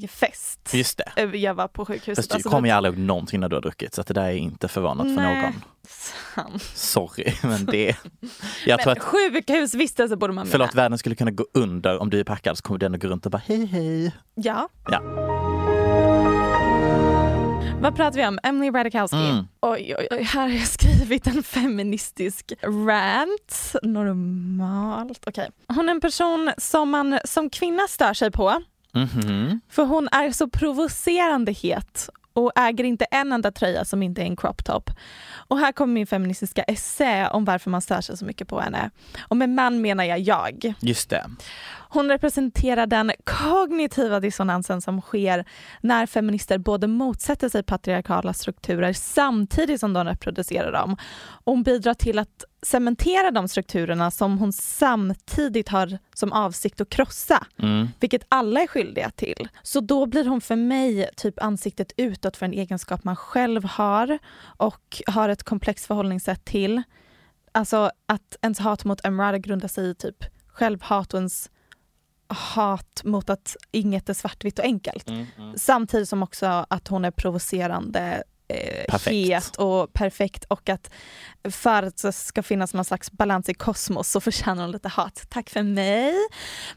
[0.09, 0.59] fest.
[0.73, 1.37] Just det.
[1.37, 2.29] Jag var på sjukhuset.
[2.29, 4.13] Du Alltså, kommer det ju aldrig ihåg någonting när du har druckit, så att det
[4.13, 5.53] där är inte förvånat för någon.
[5.87, 6.63] sant.
[6.63, 7.95] Sorry, men det...
[8.65, 10.83] Jag tror Men att, sjukhusvistelse borde man förlåt, mena.
[10.83, 13.25] världen skulle kunna gå under om du är packad så kommer den att gå runt
[13.25, 14.11] och bara hej hej.
[14.35, 14.69] Ja.
[14.91, 15.01] Ja.
[17.81, 18.39] Vad pratar vi om?
[18.43, 19.17] Emily Ratajkowski.
[19.17, 19.45] Mm.
[19.61, 23.75] Oj, oj, oj, här har jag skrivit en feministisk rant.
[23.83, 25.23] Normalt.
[25.27, 25.49] Okej.
[25.67, 28.61] Hon är en person som man som kvinna stör sig på.
[28.93, 29.61] Mhm.
[29.69, 34.25] För hon är så provocerande het och äger inte en enda tröja som inte är
[34.25, 34.89] en crop top.
[35.47, 38.89] Och här kommer min feministiska essä om varför man stör sig så mycket på henne.
[39.27, 40.73] Och med man menar jag jag.
[40.79, 41.25] Just det.
[41.93, 45.45] Hon representerar den kognitiva dissonansen som sker
[45.81, 50.97] när feminister både motsätter sig patriarkala strukturer samtidigt som de reproducerar dem.
[51.45, 57.45] Hon bidrar till att cementera de strukturerna som hon samtidigt har som avsikt att krossa,
[57.57, 57.87] Mm.
[57.99, 59.47] vilket alla är skyldiga till.
[59.63, 64.19] Så då blir hon för mig typ ansiktet utåt för en egenskap man själv har
[64.57, 66.81] och har ett komplext förhållningssätt till.
[67.51, 71.49] Alltså att ens hat mot Emrata grundar sig i typ självhat och ens
[72.33, 75.09] hat mot att inget är svartvitt och enkelt.
[75.09, 75.57] Mm, mm.
[75.57, 79.29] Samtidigt som också att hon är provocerande, eh, Perfekt.
[79.29, 80.89] het och perfekt och att
[81.49, 85.25] för att det ska finnas någon slags balans i kosmos så förtjänar hon lite hat.
[85.29, 86.13] Tack för mig.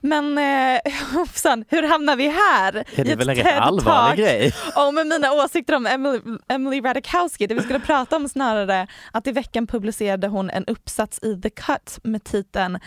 [0.00, 0.80] Men eh,
[1.12, 2.84] hoppsan, hur hamnar vi här?
[2.96, 4.52] Det är väl en rätt allvarlig grej.
[4.76, 7.46] om mina åsikter om Emily, Emily Ratajkowski.
[7.46, 11.50] Det vi skulle prata om snarare att i veckan publicerade hon en uppsats i The
[11.50, 12.78] Cut med titeln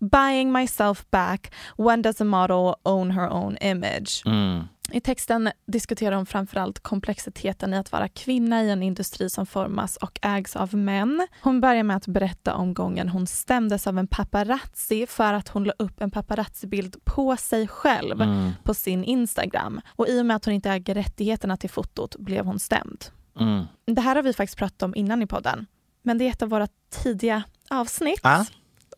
[0.00, 4.22] Buying myself back, when does a model own her own image?
[4.26, 4.68] Mm.
[4.90, 9.96] I texten diskuterar hon framförallt komplexiteten i att vara kvinna i en industri som formas
[9.96, 11.26] och ägs av män.
[11.42, 15.64] Hon börjar med att berätta om gången hon stämdes av en paparazzi för att hon
[15.64, 18.52] la upp en paparazzi-bild på sig själv Mm.
[18.64, 19.80] på sin Instagram.
[19.96, 23.04] Och i och med att hon inte äger rättigheterna till fotot blev hon stämd.
[23.40, 23.64] Mm.
[23.86, 25.66] Det här har vi faktiskt pratat om innan i podden.
[26.02, 26.68] Men det är ett av våra
[27.02, 28.20] tidiga avsnitt.
[28.22, 28.44] Ah,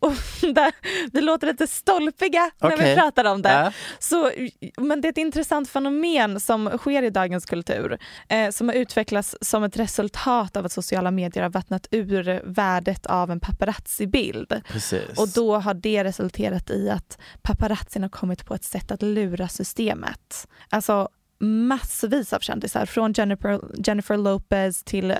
[0.00, 0.12] Och
[0.54, 0.72] där
[1.12, 3.66] vi låter lite stolpiga när vi pratar om det.
[3.66, 3.72] ah.
[3.98, 4.30] Så,
[4.76, 9.36] men det är ett intressant fenomen som sker i dagens kultur eh, som har utvecklats
[9.40, 14.62] som ett resultat av att sociala medier har vattnat ur värdet av en paparazzi-bild.
[15.18, 19.48] Och då har det resulterat i att paparazzin har kommit på ett sätt att lura
[19.48, 20.48] systemet.
[20.70, 25.14] Alltså massvis av kändisar, från Jennifer, Jennifer Lopez till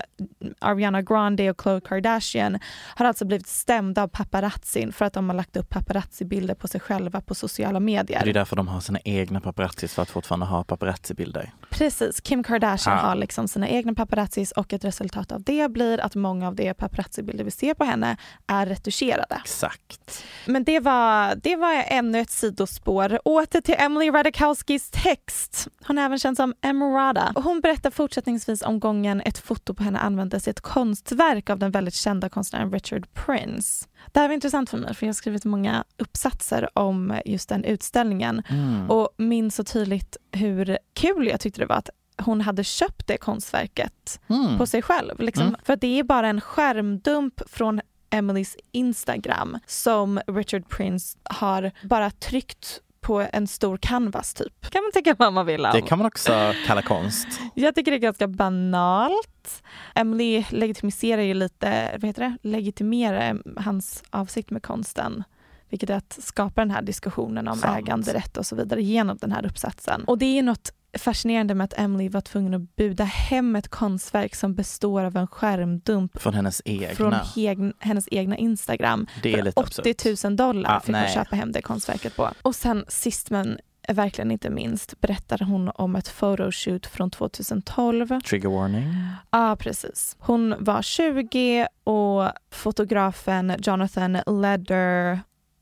[0.59, 2.59] Ariana Grande och Khloe Kardashian
[2.95, 6.81] har alltså blivit stämda av paparazzin för att de har lagt upp paparazzi-bilder på sig
[6.81, 8.21] själva på sociala medier.
[8.23, 11.53] Det är därför de har sina egna paparazzis för att fortfarande ha paparazzi-bilder.
[11.69, 13.01] Precis, Kim Kardashian Ah.
[13.07, 16.73] har liksom sina egna paparazzis och ett resultat av det blir att många av de
[16.73, 19.35] paparazzi-bilder vi ser på henne är retuscherade.
[19.43, 20.23] Exakt.
[20.45, 23.19] Men det var, det var ännu ett sidospår.
[23.25, 25.67] Åter till Emily Ratajkowskis text.
[25.87, 27.31] Hon är även känd som Emerada.
[27.35, 31.71] Hon berättar fortsättningsvis om gången ett foto på henne användes i ett konstverk av den
[31.71, 33.87] väldigt kända konstnären Richard Prince.
[34.11, 37.63] Det här var intressant för mig för jag har skrivit många uppsatser om just den
[37.63, 38.89] utställningen Mm.
[38.89, 41.89] och minns så tydligt hur kul jag tyckte det var att
[42.21, 44.57] hon hade köpt det konstverket Mm.
[44.57, 45.19] på sig själv.
[45.19, 45.47] Liksom.
[45.47, 45.59] Mm.
[45.63, 52.79] För det är bara en skärmdump från Emelies Instagram som Richard Prince har bara tryckt
[53.05, 54.69] på en stor canvas typ.
[54.69, 55.71] Kan man tycka vad man vill om.
[55.73, 57.27] Det kan man också kalla konst.
[57.53, 59.63] Jag tycker det är ganska banalt.
[59.95, 65.23] Emily legitimiserar ju lite, vad heter det, legitimerar hans avsikt med konsten.
[65.69, 67.77] Vilket är att skapa den här diskussionen om Sant.
[67.77, 70.03] äganderätt och så vidare genom den här uppsatsen.
[70.03, 74.35] Och det är något fascinerande med att Emily var tvungen att buda hem ett konstverk
[74.35, 76.87] som består av en skärmdump Från hennes egna.
[76.95, 79.07] från heg- hennes egna Instagram.
[79.23, 80.23] Det är lite 80 absurt.
[80.23, 81.01] 000 dollar Ah, fick nej.
[81.05, 82.29] hon köpa hem det konstverket på.
[82.41, 83.57] Och sen sist men
[83.89, 88.21] verkligen inte minst berättar hon om ett photoshoot från 2012.
[88.21, 88.93] Trigger warning.
[89.31, 90.15] Ja, precis.
[90.19, 95.19] Hon var 20 och fotografen Jonathan Ledder,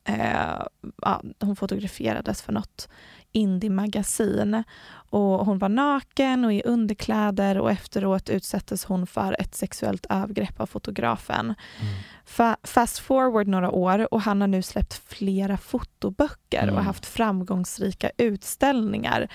[0.07, 0.61] eh,
[1.01, 2.89] ja, hon fotograferades för något
[3.33, 4.63] indie-magasin
[5.09, 10.59] och hon var naken och i underkläder och efteråt utsattes hon för ett sexuellt övergrepp
[10.59, 11.55] av fotografen.
[12.27, 16.85] Fa- fast forward några år och han har nu släppt flera fotoböcker och Mm.
[16.85, 19.27] haft framgångsrika utställningar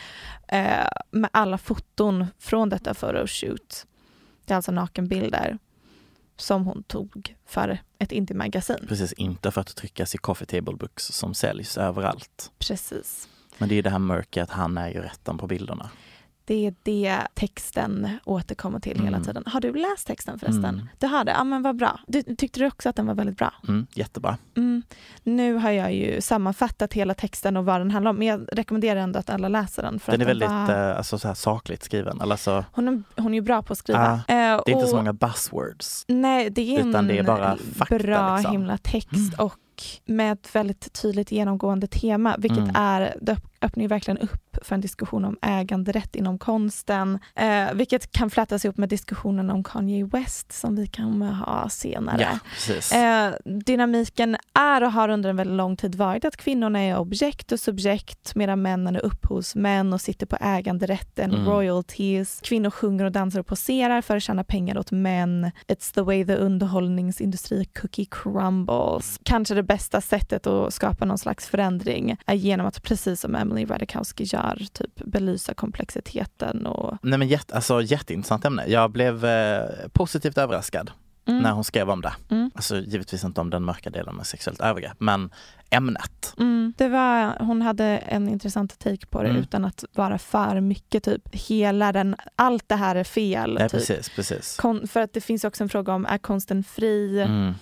[0.49, 3.87] eh, med alla foton från detta photoshoot.
[4.45, 5.59] Det är alltså nakenbilder
[6.37, 8.85] som hon tog för ett indie-magasin.
[8.89, 12.53] Precis, inte för att tryckas i coffee table books som säljs överallt.
[12.59, 13.29] Precis.
[13.59, 15.91] Men det är det här mörka att han äger rätten på bilderna.
[16.45, 19.23] Det är det texten återkommer till hela Mm.
[19.23, 19.43] tiden.
[19.47, 20.65] Har du läst texten förresten?
[20.65, 20.89] Mm.
[20.99, 21.31] Du har det?
[21.33, 22.01] Ja men vad bra.
[22.07, 23.53] Du, tyckte du också att den var väldigt bra?
[23.69, 24.39] Mm, jättebra.
[24.57, 24.83] Mm.
[25.23, 29.01] Nu har jag ju sammanfattat hela texten och vad den handlar om, men jag rekommenderar
[29.01, 29.99] ändå att alla läser den.
[30.01, 30.91] För Den är att väldigt var...
[30.91, 32.21] eh, alltså, så här sakligt skriven.
[32.21, 34.01] Alltså, hon, är, hon är ju bra på att skriva.
[34.29, 36.05] Ah, Eh, det är inte så och- många buzzwords.
[36.09, 38.53] Nej, det är en Utan det är bara fakta, bra liksom.
[38.53, 39.55] himla text och
[40.05, 42.77] med ett väldigt tydligt genomgående tema, vilket Mm.
[42.77, 47.73] är, det öpp- öppnar ju verkligen upp för en diskussion om äganderätt inom konsten, eh,
[47.75, 52.29] vilket kan flätas ihop med diskussionen om Kanye West som vi kommer ha senare.
[52.91, 53.29] Ja.
[53.29, 53.35] Eh,
[53.67, 57.61] dynamiken är och har under en väldigt lång tid varit att kvinnorna är objekt och
[57.61, 61.47] subjekt medan männen är upphovsmän och sitter på äganderätten, Mm.
[61.47, 62.41] royalties.
[62.43, 65.51] Kvinnor sjunger och dansar och poserar för att tjäna pengar åt män.
[65.69, 69.21] It's the way the underhållningsindustri cookie crumbles.
[69.23, 73.65] Kanske det bästa sättet att skapa någon slags förändring är genom att precis som Emily
[73.65, 78.65] Ratajkowski gör, typ belysa komplexiteten och Nej, men jätte, alltså, jätteintressant ämne.
[78.67, 80.91] Jag blev eh, positivt överraskad
[81.29, 81.43] Mm.
[81.43, 82.13] när hon skrev om det.
[82.31, 82.51] Mm.
[82.55, 85.31] Alltså givetvis inte om den mörka delen med sexuellt övergrepp, men
[85.71, 86.35] ämnet.
[86.39, 89.43] Mm, det var, hon hade en intressant take på det Mm.
[89.43, 91.05] utan att vara för mycket.
[91.05, 93.57] Typ hela den, allt det här är fel.
[93.61, 93.73] Ja, typ.
[93.81, 94.57] precis, precis.
[94.57, 97.21] Kon, för att det finns också en fråga om, är konsten fri?
[97.21, 97.55] Mm.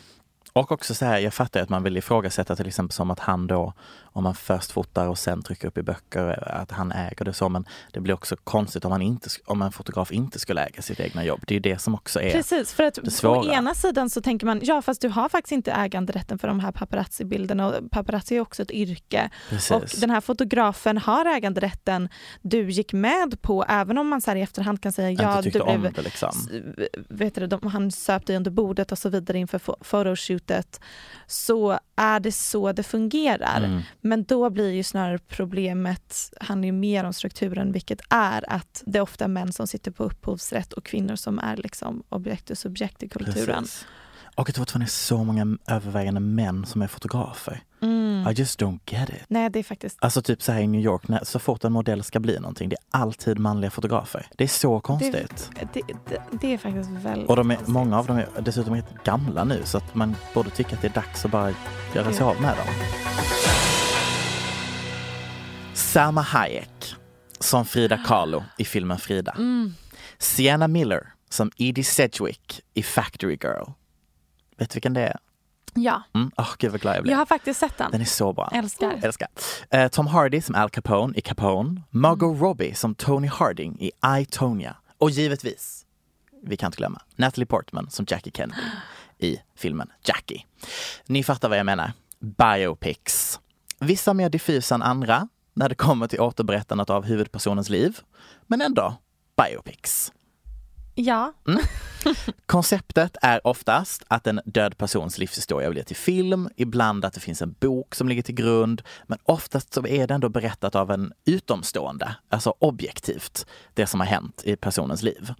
[0.56, 3.18] Och också så här, jag fattar ju att man vill ifrågasätta till exempel som att
[3.18, 3.72] han då,
[4.16, 7.48] om man först fotar och sen trycker upp i böcker, att han äger det så.
[7.48, 11.00] Men det blir också konstigt om, man inte, om en fotograf inte skulle äga sitt
[11.00, 11.40] egna jobb.
[11.46, 13.54] Det är det som också är Precis, för att det på svåra.
[13.54, 16.72] ena sidan så tänker man, ja fast du har faktiskt inte äganderätten för de här
[16.72, 19.30] paparazzi-bilderna och paparazzi är också ett yrke.
[19.50, 19.70] Precis.
[19.70, 22.08] Och den här fotografen har äganderätten
[22.42, 25.50] du gick med på, även om man så här i efterhand kan säga, ja du
[25.50, 26.32] blev det liksom.
[27.08, 30.80] vet du, de, han söp dig under bordet och så vidare inför photoshootet
[31.26, 33.56] så är det så det fungerar.
[33.56, 33.82] Mm.
[34.06, 38.98] Men då blir ju snarare problemet, handlar ju mer om strukturen vilket är att det
[38.98, 43.02] är ofta män som sitter på upphovsrätt och kvinnor som är liksom objekt och subjekt
[43.02, 43.62] i kulturen.
[43.62, 43.86] Precis.
[44.36, 47.60] Och att det fortfarande är så många övervägande män som är fotografer.
[47.82, 48.28] Mm.
[48.28, 49.24] I just don't get it.
[49.28, 51.72] Nej det är faktiskt Alltså typ så här i New York, när, så fort en
[51.72, 54.26] modell ska bli någonting, det är alltid manliga fotografer.
[54.36, 55.50] Det är så konstigt.
[55.72, 59.04] det, det, det är faktiskt väldigt Och de är, många av dem är dessutom rätt
[59.04, 61.52] gamla nu så att man borde tycka att det är dags att bara
[61.94, 62.66] göra sig av med dem.
[65.76, 66.94] Salma Hayek
[67.40, 69.32] som Frida Kahlo i filmen Frida.
[69.38, 69.74] Mm.
[70.18, 73.70] Sienna Miller som Edie Sedgwick i Factory Girl.
[74.58, 75.18] Vet du vilken det är?
[75.74, 76.30] Ja, Mm.
[76.36, 77.10] Oh, gud vad glad jag blev.
[77.12, 77.90] jag har faktiskt sett den.
[77.90, 78.50] Den är så bra.
[78.54, 79.00] Älskar.
[79.02, 79.28] Älskar.
[79.70, 81.82] Eh, Tom Hardy som Al Capone i Capone.
[81.90, 84.76] Margot Robbie som Tony Harding i I, Tonya.
[84.98, 85.86] Och givetvis,
[86.42, 88.60] vi kan inte glömma, Natalie Portman som Jackie Kennedy
[89.18, 90.44] i filmen Jackie.
[91.06, 91.92] Ni fattar vad jag menar.
[92.20, 93.40] Biopics.
[93.80, 97.98] Vissa mer diffusa än andra när det kommer till återberättandet av huvudpersonens liv.
[98.46, 98.96] Men ändå
[99.36, 100.12] biopics.
[100.94, 101.32] Ja,
[102.46, 107.42] Konceptet är oftast att en död persons livshistoria blir till film, ibland att det finns
[107.42, 111.12] en bok som ligger till grund, men oftast så är det ändå berättat av en
[111.24, 115.32] utomstående, alltså objektivt, det som har hänt i personens liv.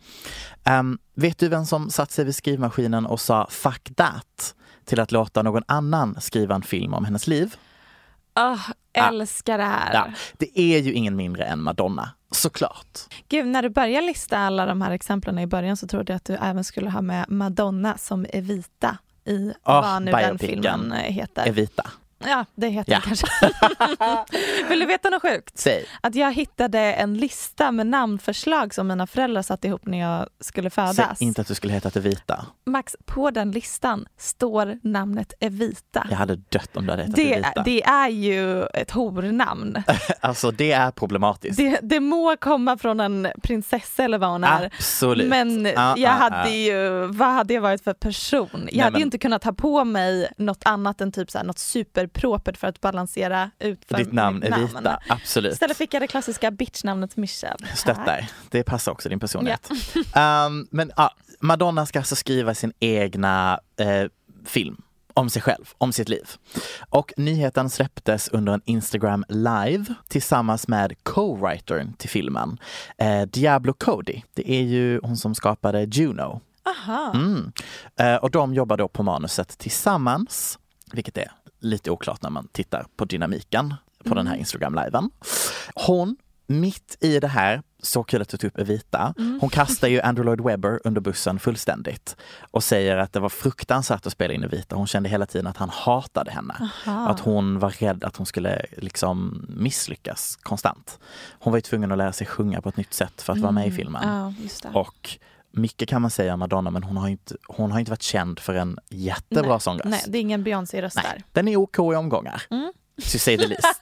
[0.65, 5.13] Ehm, vet du vem som satt sig vid skrivmaskinen och sa fuck that till att
[5.13, 7.57] låta någon annan skriva en film om hennes liv?
[8.37, 8.61] oh,
[8.97, 9.95] älskar det här.
[9.95, 10.07] Ja,
[10.39, 12.99] det är ju ingen mindre än Madonna, såklart.
[13.29, 16.25] Gud, när du börjar lista alla de här exemplen i början så trodde jag att
[16.25, 21.49] du även skulle ha med Madonna som Evita i Ah, vad nu den filmen heter.
[21.49, 22.99] Evita, Ja, det heter Ja.
[23.05, 23.27] den kanske.
[24.69, 25.59] Vill du veta något sjukt?
[25.59, 25.85] säg.
[26.01, 30.71] Att jag hittade en lista med namnförslag som mina föräldrar satte ihop när jag skulle
[30.71, 31.23] Säg födas.
[31.23, 32.47] inte att du skulle heta Evita.
[32.67, 36.07] Max, på den listan står namnet Evita.
[36.11, 37.63] Jag hade dött om du hade hetat Det, Evita.
[37.63, 39.83] det är ju ett hornamn.
[40.21, 41.57] Alltså det är problematiskt.
[41.57, 44.65] Det, det må komma från en prinsessa eller vad hon är.
[44.67, 45.29] Absolut.
[45.29, 46.49] Men Ah, jag ah, hade ah.
[46.49, 48.69] ju, vad hade jag varit för person?
[48.73, 51.59] Jag hade men- inte kunnat ha på mig något annat än typ så här, något
[51.59, 52.06] superpropert
[52.57, 55.53] för att balansera ut för Ditt namn är Vita, absolut.
[55.53, 57.67] Istället fick jag det klassiska bitchnamnet Michelle.
[57.75, 58.29] Stöttar.
[58.51, 59.71] Det passar också din personlighet.
[60.15, 64.11] Ehm, men ja, Madonna ska alltså skriva sin egna eh,
[64.45, 64.83] film
[65.15, 66.31] om sig själv, om sitt liv.
[66.91, 72.59] Och nyheten släpptes under en Instagram live tillsammans med co-writern till filmen,
[72.99, 74.23] eh, Diablo Cody.
[74.35, 76.41] Det är ju hon som skapade Juno.
[76.67, 77.13] Aha.
[77.15, 77.53] Mm.
[77.97, 80.59] Eh, och de jobbar då på manuset tillsammans,
[80.93, 81.31] vilket är
[81.67, 83.75] lite oklart när man tittar på dynamiken
[84.05, 85.11] på den här Instagram-liven.
[85.75, 90.01] Hon, mitt i det här, så kul att du tog upp Evita, hon kastar ju
[90.01, 92.17] Andrew Lloyd Webber under bussen fullständigt
[92.51, 94.77] och säger att det var fruktansvärt att spela in Evita.
[94.77, 96.71] Hon kände hela tiden att han hatade henne.
[96.85, 100.99] Att hon var rädd att hon skulle liksom misslyckas konstant.
[101.31, 103.53] Hon var ju tvungen att lära sig sjunga på ett nytt sätt för att vara
[103.53, 104.35] med i filmen.
[104.65, 104.71] Ja.
[104.81, 105.19] Och
[105.57, 108.39] mycket kan man säga om Madonna men hon har inte, hon har inte varit känd
[108.39, 109.91] för en jättebra nej, sångröst.
[109.91, 111.23] nej, det är ingen Beyoncé-röst där.
[111.33, 112.43] Den är OK i omgångar.
[113.13, 113.67] To say the least.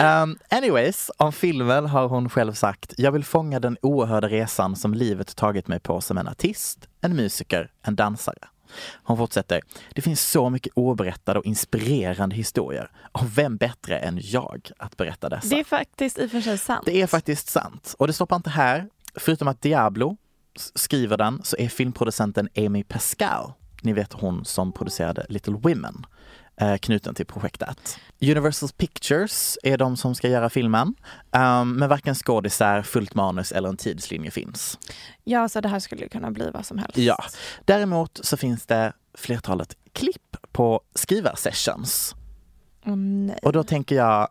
[0.00, 4.94] Um, anyways, om filmen har hon själv sagt, jag vill fånga den oerhörda resan som
[4.94, 8.38] livet tagit mig på som en artist, en musiker, en dansare.
[9.02, 9.60] Hon fortsätter,
[9.94, 12.90] det finns så mycket oberättade och inspirerande historier.
[13.12, 15.48] Och vem bättre än jag att berätta dessa?
[15.48, 16.86] Det är faktiskt i och för sig sant.
[16.86, 17.94] Det är faktiskt sant.
[17.98, 18.88] Och det stoppar inte här.
[19.14, 20.16] Förutom att Diablo
[20.74, 26.06] skriver den så är filmproducenten Amy Pascal, ni vet hon som producerade Little Women,
[26.60, 27.98] eh, knuten till projektet.
[28.20, 30.94] Universal Pictures är de som ska göra filmen,
[31.30, 34.78] um, men varken skådisar, fullt manus eller en tidslinje finns.
[35.24, 36.98] Ja, så det här skulle kunna bli vad som helst.
[36.98, 37.24] Ja.
[37.64, 42.14] Däremot så finns det flertalet klipp på skrivarsessions.
[42.86, 43.38] Åh, nej.
[43.42, 44.28] Och då tänker jag,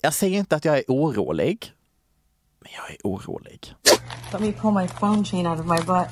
[0.00, 1.72] jag säger inte att jag är orolig,
[2.60, 3.74] men jag är orolig.
[4.32, 6.08] Let me pull my phone chain out of my butt.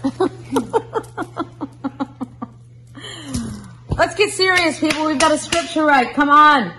[3.91, 5.07] Let's get serious, people.
[5.07, 6.15] We've got a scripture right.
[6.15, 6.73] Come on.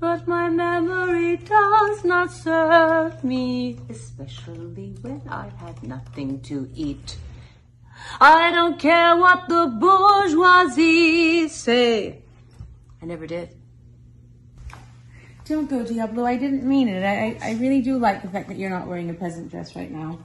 [0.00, 7.16] But my memory does not serve me, especially when I've had nothing to eat.
[8.20, 12.22] I don't care what the bourgeoisie say.
[13.00, 13.56] I never did.
[15.44, 16.24] Don't go, Diablo.
[16.24, 17.04] I didn't mean it.
[17.04, 19.76] I, I, I really do like the fact that you're not wearing a peasant dress
[19.76, 20.18] right now.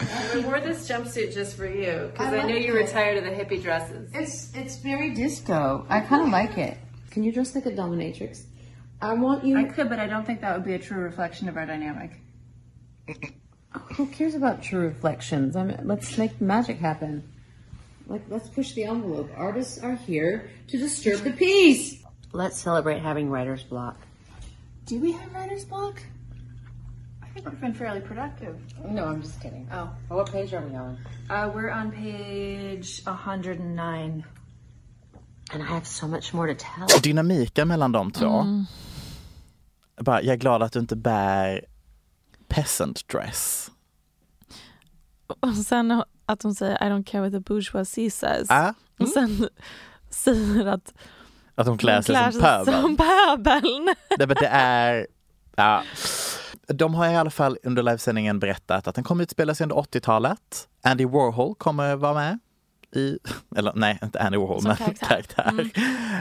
[0.00, 2.90] I wore this jumpsuit just for you because I I, knew like you were it.
[2.90, 4.10] tired of the hippie dresses.
[4.14, 5.84] It's it's very disco.
[5.90, 6.78] I kind of like it.
[7.10, 8.44] Can you dress like a dominatrix?
[9.02, 9.58] I want you.
[9.58, 12.12] I could, but I don't think that would be a true reflection of our dynamic.
[13.96, 15.54] Who cares about true reflections?
[15.54, 17.22] I mean, let's make magic happen.
[18.06, 19.30] Like, let's push the envelope.
[19.36, 22.02] Artists are here to disturb the peace.
[22.32, 23.96] Let's celebrate having writer's block.
[24.86, 26.02] Do we have writer's block?
[27.22, 28.56] I think we've been fairly productive.
[28.88, 29.68] No, I'm just kidding.
[29.72, 30.98] Oh, Oh, what page are we on?
[31.30, 34.24] uh, we're on page 109.
[35.52, 36.86] And I have so much more to tell.
[37.02, 38.44] Dynamiken mellan de två.
[39.96, 41.64] Bara, jag är glad att du inte bär
[42.48, 43.70] peasant dress.
[45.26, 48.46] Och sen att hon säger I don't care what the bourgeoisie says.
[48.50, 49.48] Ah, Och sen
[50.10, 50.94] säger att
[51.60, 52.82] att hon klär hon sig klär som sig pöbeln.
[52.82, 53.84] som pöbeln.
[54.18, 55.06] Nej, men det är...
[55.56, 55.82] Ja.
[56.66, 60.68] De har i alla fall under livesändningen berättat att den kommer utspela sig under 80-talet.
[60.82, 62.38] Andy Warhol kommer vara med
[62.96, 63.18] i,
[63.56, 65.06] eller nej inte Andy Warhol Som men karaktär.
[65.06, 65.48] karaktär.
[65.48, 65.70] Mm.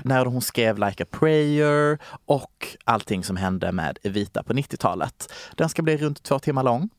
[0.04, 5.34] När hon skrev Like a prayer och allting som hände med Evita på 90-talet.
[5.56, 6.90] Den ska bli runt två timmar lång.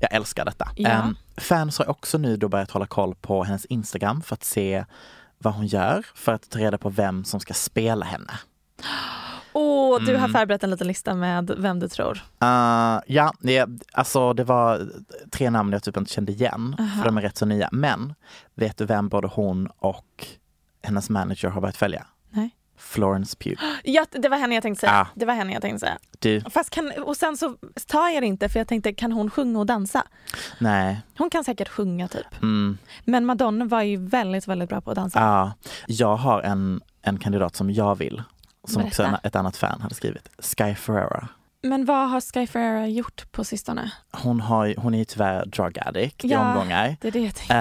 [0.00, 0.68] Jag älskar detta.
[0.76, 0.90] Ja.
[0.90, 4.84] Em, fans har också nu då börjat hålla koll på hennes Instagram för att se
[5.44, 8.32] vad hon gör för att ta reda på vem som ska spela henne.
[9.52, 10.32] Åh, du har Mm.
[10.32, 12.12] förberett en liten lista med vem du tror.
[12.42, 14.88] Uh, ja, det, alltså det var
[15.30, 16.88] tre namn jag typ inte kände igen, Aha.
[17.02, 17.68] för de är rätt så nya.
[17.72, 18.14] Men
[18.54, 20.26] vet du vem både hon och
[20.82, 22.06] hennes manager har börjat följa?
[22.84, 23.62] Florence Pugh.
[23.84, 24.92] Ja, det var henne jag tänkte säga.
[25.00, 25.06] Ah.
[25.14, 25.98] Det var henne jag tänkte säga.
[26.18, 27.56] Du, Fast kan, och sen så
[27.86, 30.02] tar jag det inte för jag tänkte kan hon sjunga och dansa?
[30.58, 31.00] nej.
[31.18, 32.42] Hon kan säkert sjunga typ.
[32.42, 35.20] Mm, Men Madonna var ju väldigt, väldigt bra på att dansa.
[35.20, 35.52] ja.
[35.86, 38.22] jag har en, en kandidat som jag vill,
[38.68, 39.18] som också Berätta.
[39.22, 40.28] en, ett annat fan hade skrivit.
[40.38, 41.28] Sky Ferrera.
[41.62, 43.90] Men vad har Sky Ferreira gjort på sistone?
[44.12, 46.48] Hon, har, hon är ju tyvärr drug addict i Ja.
[46.50, 46.96] omgångar.
[47.00, 47.56] Det är det jag.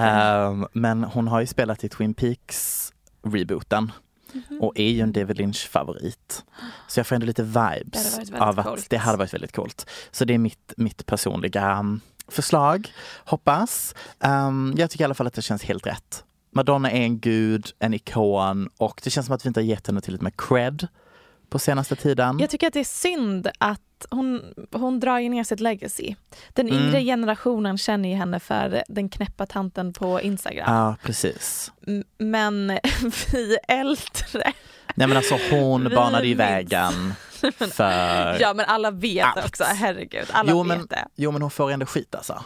[0.48, 2.90] Ehm, men hon har ju spelat i Twin Peaks
[3.28, 3.92] rebooten
[4.34, 4.62] Mhm.
[4.62, 6.44] och är ju en David Lynch favorit.
[6.88, 8.90] Så jag får ändå lite vibes av att coolt.
[8.90, 9.90] det hade varit väldigt coolt.
[10.12, 12.92] Så det är mitt, mitt personliga um, förslag,
[13.26, 13.96] hoppas.
[14.20, 16.24] Um, jag tycker i alla fall att det känns helt rätt.
[16.52, 19.88] Madonna är en gud, en ikon och det känns som att vi inte har gett
[19.88, 20.88] henne tillräckligt med cred
[21.50, 22.40] på senaste tiden.
[22.40, 23.82] Jag tycker att det är synd att
[24.12, 26.16] hon, hon drar ju ner sitt legacy.
[26.54, 26.80] Den Mm.
[26.88, 30.74] yngre generationen känner ju henne för den knäppa tanten på Instagram.
[30.76, 31.72] Ja, precis.
[32.18, 32.68] Men
[33.32, 34.54] vi äldre,
[34.95, 37.14] Nej men alltså hon Vi banade ju vägen
[37.72, 38.39] för...
[38.41, 39.45] ja men alla vet Allt.
[39.45, 41.06] också, herregud, alla jo, vet men, det.
[41.16, 42.43] jo men hon får ändå skit alltså.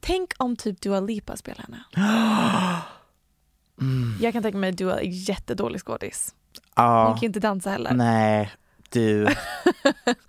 [0.00, 1.84] Tänk om typ Dua Lipa spelar henne.
[4.20, 6.34] Jag kan tänka mig att Dua är jättedålig skådis.
[6.74, 7.92] Hon Ja, kan ju inte dansa heller.
[7.94, 8.50] nej
[8.90, 9.28] du.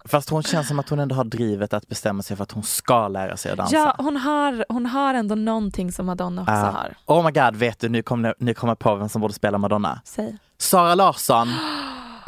[0.05, 2.63] Fast hon känns som att hon ändå har drivet att bestämma sig för att hon
[2.63, 3.75] ska lära sig att dansa.
[3.75, 6.57] Ja, hon har, hon har ändå någonting som Madonna också Ja.
[6.57, 6.95] har.
[7.05, 9.57] Oh my god, vet du, nu kommer nu kommer jag på vem som borde spela
[9.57, 10.01] Madonna.
[10.05, 10.37] Säg.
[10.57, 11.47] Sara Larsson.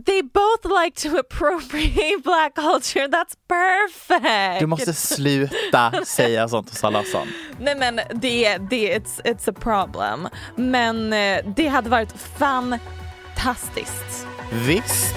[0.06, 4.60] They both like to appropriate black culture, that's perfect!
[4.60, 7.28] Du måste sluta säga sånt till Sara Larsson.
[7.60, 10.28] Nej men det, det it's, it's a problem.
[10.56, 14.28] Men eh, det hade varit fantastiskt.
[14.52, 15.16] Visst.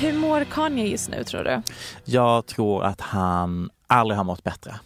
[0.00, 1.62] Hur mår Kanye just nu tror du?
[2.04, 4.80] Jag tror att han aldrig har mått bättre.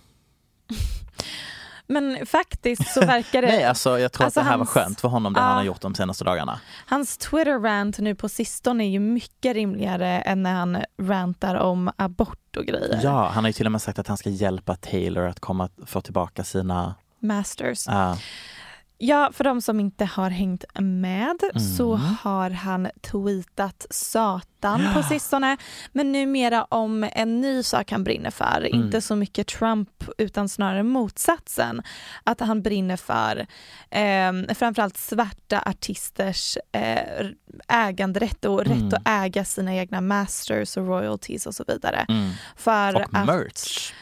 [1.86, 3.48] Men faktiskt så verkar det...
[3.52, 5.50] Nej, alltså jag tror Alltså, att det här hans- var skönt för honom det han
[5.50, 5.54] Ja.
[5.56, 6.60] har gjort de senaste dagarna.
[6.86, 12.56] Hans Twitter-rant nu på sistone är ju mycket rimligare än när han rantar om abort
[12.56, 13.00] och grejer.
[13.02, 15.68] Ja, han har ju till och med sagt att han ska hjälpa Taylor att komma
[15.86, 16.94] få tillbaka sina...
[17.18, 17.86] Masters.
[17.86, 18.18] Ja.
[18.98, 21.40] Ja, för de som inte har hängt med
[21.76, 22.14] så Mm.
[22.22, 25.56] har han tweetat satan på sistone.
[25.92, 28.68] Men numera om en ny sak han brinner för.
[28.72, 28.84] Mm.
[28.84, 31.82] Inte så mycket Trump utan snarare motsatsen.
[32.24, 33.46] Att han brinner för
[33.90, 37.26] eh, framförallt svarta artisters eh,
[37.68, 38.82] äganderätt och Mm.
[38.84, 42.06] rätt att äga sina egna masters och royalties och så vidare.
[42.08, 42.30] Mm.
[42.56, 43.92] För Och att, merch.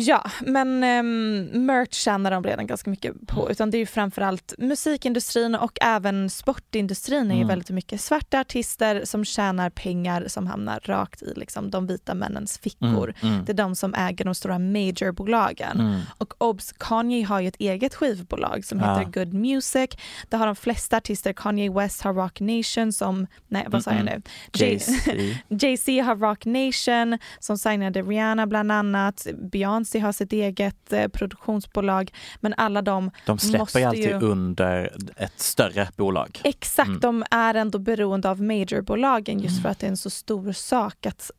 [0.00, 3.40] Ja, men um, merch tjänar de redan ganska mycket på.
[3.40, 3.50] Mm.
[3.52, 7.48] Utan det är ju framförallt musikindustrin och även sportindustrin är ju Mm.
[7.48, 12.58] väldigt mycket svarta artister som tjänar pengar som hamnar rakt i liksom, de vita männens
[12.58, 13.14] fickor.
[13.22, 13.44] Mm, mm.
[13.44, 15.80] Det är de som äger de stora majorbolagen.
[15.80, 16.00] Mm.
[16.18, 18.98] Och obs, Kanye har ju ett eget skivbolag som Ja.
[18.98, 19.90] heter Good Music.
[20.28, 21.32] Det har de flesta artister.
[21.32, 24.22] Kanye West har Rock Nation som, nej vad sa jag Mm, nu?
[24.52, 25.12] Jay- Jay-Z.
[25.48, 29.26] Jay-Z har Rock Nation som signade Rihanna bland annat.
[29.52, 32.12] Beyoncé har sitt eget eh, produktionsbolag.
[32.40, 34.20] Men alla de De släpper ju alltid ju...
[34.20, 36.40] under ett större bolag.
[36.44, 37.00] Exakt, Mm.
[37.00, 39.62] de är ändå beroende av majorbolagen just Mm.
[39.62, 41.30] för att det är en så stor sak att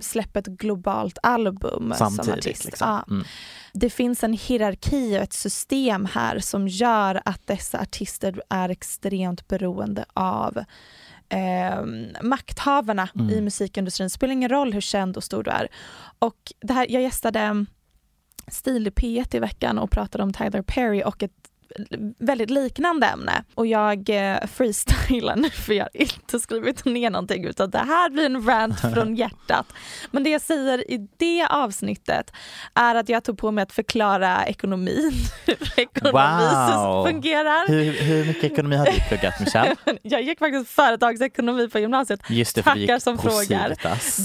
[0.00, 2.38] släppa ett globalt album som Samtidigt.
[2.46, 2.64] artist.
[2.64, 2.88] Liksom.
[2.88, 3.04] Ja.
[3.14, 3.24] Mm.
[3.72, 9.48] Det finns en hierarki och ett system här som gör att dessa artister är extremt
[9.48, 10.64] beroende av
[11.28, 11.84] eh,
[12.22, 13.30] makthavarna Mm.
[13.30, 14.06] i musikindustrin.
[14.06, 15.68] Det spelar ingen roll hur känd och stor du är.
[16.18, 17.66] Och det här, jag gästade
[18.48, 21.32] Stil P1 i veckan och pratade om Tyler Perry och ett
[22.18, 23.44] väldigt liknande ämne.
[23.54, 28.10] Och jag eh, freestylar nu för jag har inte skrivit ner någonting utan det här
[28.10, 29.66] blir en rant från hjärtat.
[30.10, 32.32] Men det jag säger i det avsnittet
[32.74, 35.12] är att jag tog på mig att förklara ekonomin,
[35.46, 37.06] hur ekonomi Wow.
[37.06, 37.68] fungerar.
[37.68, 39.76] Hur, hur mycket ekonomi har du pluggat Michelle?
[40.02, 42.20] Jag gick faktiskt företagsekonomi på gymnasiet.
[42.28, 43.76] Just det, Tackar som frågar.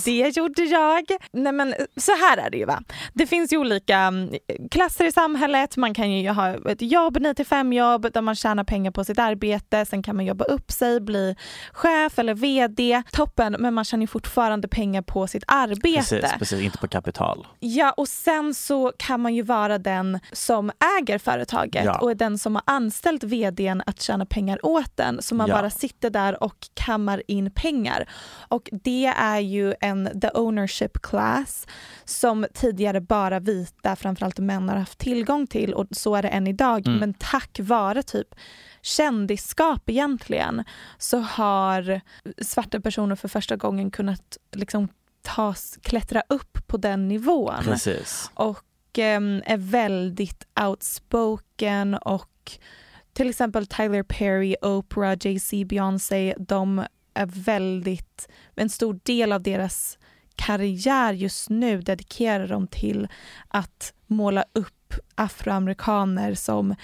[0.06, 1.04] Det gjorde jag.
[1.34, 2.82] Nej men så här är det ju va.
[3.14, 4.30] Det finns ju olika mm,
[4.72, 5.78] klasser i samhället.
[5.78, 9.04] Man kan ju ha ett jobb 9 till 5 jobb där man tjänar pengar på
[9.04, 11.36] sitt arbete, sen kan man jobba upp sig, bli
[11.74, 13.04] chef eller VD.
[13.12, 15.98] Toppen, men man tjänar fortfarande pengar på sitt arbete.
[15.98, 17.48] Precis, precis, inte på kapital.
[17.60, 22.00] Ja, och sen så kan man ju vara den som äger företaget Ja.
[22.00, 25.22] och är den som har anställt vdn att tjäna pengar åt den.
[25.22, 25.56] Så man Ja.
[25.56, 28.10] bara sitter där och kammar in pengar.
[28.48, 31.68] Och det är ju en the ownership class
[32.06, 36.48] som tidigare bara vita, framförallt män, har haft tillgång till och så är det än
[36.48, 36.88] idag.
[36.88, 37.00] Mm.
[37.00, 38.36] Men tack vare typ
[38.82, 40.64] kändisskap egentligen
[40.98, 42.02] så har
[42.42, 44.88] svarta personer för första gången kunnat liksom
[45.22, 48.32] tas, klättra upp på den nivån Precis.
[48.34, 48.66] och
[48.98, 52.52] ehm, är väldigt outspoken och
[53.14, 59.98] till exempel Tyler Perry, Oprah, Jay-Z, Beyoncé, de är väldigt, en stor del av deras
[60.36, 63.08] karriär just nu dedikerar de till
[63.48, 66.76] att måla upp afroamerikaner som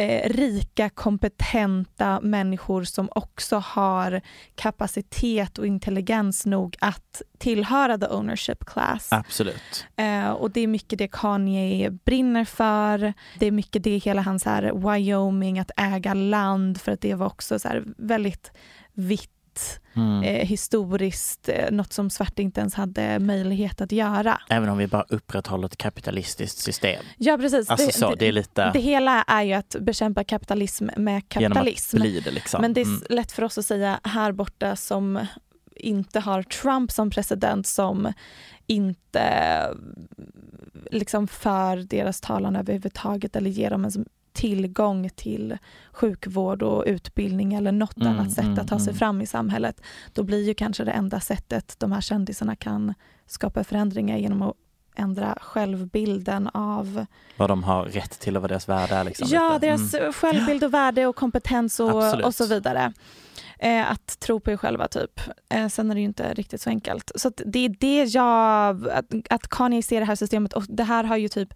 [0.00, 4.20] eh, rika, kompetenta människor som också har
[4.54, 9.08] kapacitet och intelligens nog att tillhöra the ownership class.
[9.10, 9.86] Absolut.
[9.96, 13.12] Eh, och det är mycket det Kanye brinner för.
[13.38, 17.26] Det är mycket det hela hans här Wyoming, att äga land, för att det var
[17.26, 18.52] också så väldigt
[18.92, 19.39] vitt
[19.96, 20.22] Mm.
[20.22, 24.40] eh, historiskt, eh, något som svarta inte ens hade möjlighet att göra.
[24.48, 27.02] Även om vi bara upprätthåller ett kapitalistiskt system.
[27.16, 27.70] Ja precis.
[27.70, 31.96] Alltså så, det är lite- det hela är ju att bekämpa kapitalism med kapitalism.
[32.20, 32.60] det liksom.
[32.60, 33.02] Men det är Mm.
[33.10, 35.26] lätt för oss att säga här borta som
[35.76, 38.12] inte har Trump som president som
[38.66, 39.24] inte
[40.90, 45.58] liksom för deras talan överhuvudtaget eller ger dem en tillgång till
[45.92, 48.98] sjukvård och utbildning eller något Mm, annat sätt mm, att ta sig mm.
[48.98, 49.80] fram i samhället.
[50.12, 52.94] Då blir ju kanske det enda sättet de här kändisarna kan
[53.26, 54.54] skapa förändringar genom att
[54.96, 57.06] ändra självbilden av
[57.36, 59.04] Vad de har rätt till och vad deras värde är.
[59.04, 59.66] Liksom, Ja, lite.
[59.66, 60.12] deras Mm.
[60.12, 62.92] självbild och värde och kompetens och, och så vidare.
[63.58, 65.20] Eh, att tro på er själva typ.
[65.48, 67.12] Eh, sen är det ju inte riktigt så enkelt.
[67.14, 71.04] Så det är det jag, att, att Kanye ser det här systemet och det här
[71.04, 71.54] har ju typ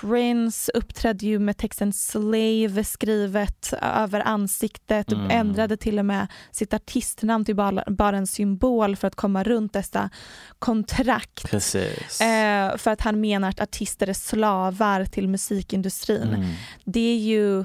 [0.00, 5.30] Prince uppträdde ju med texten slave skrivet över ansiktet, Mm.
[5.30, 9.72] ändrade till och med sitt artistnamn till bara, bara en symbol för att komma runt
[9.72, 10.10] dessa
[10.58, 11.50] kontrakt.
[11.50, 12.20] Precis.
[12.20, 16.28] Eh, för att han menar att artister är slavar till musikindustrin.
[16.28, 16.46] Mm.
[16.84, 17.64] Det är ju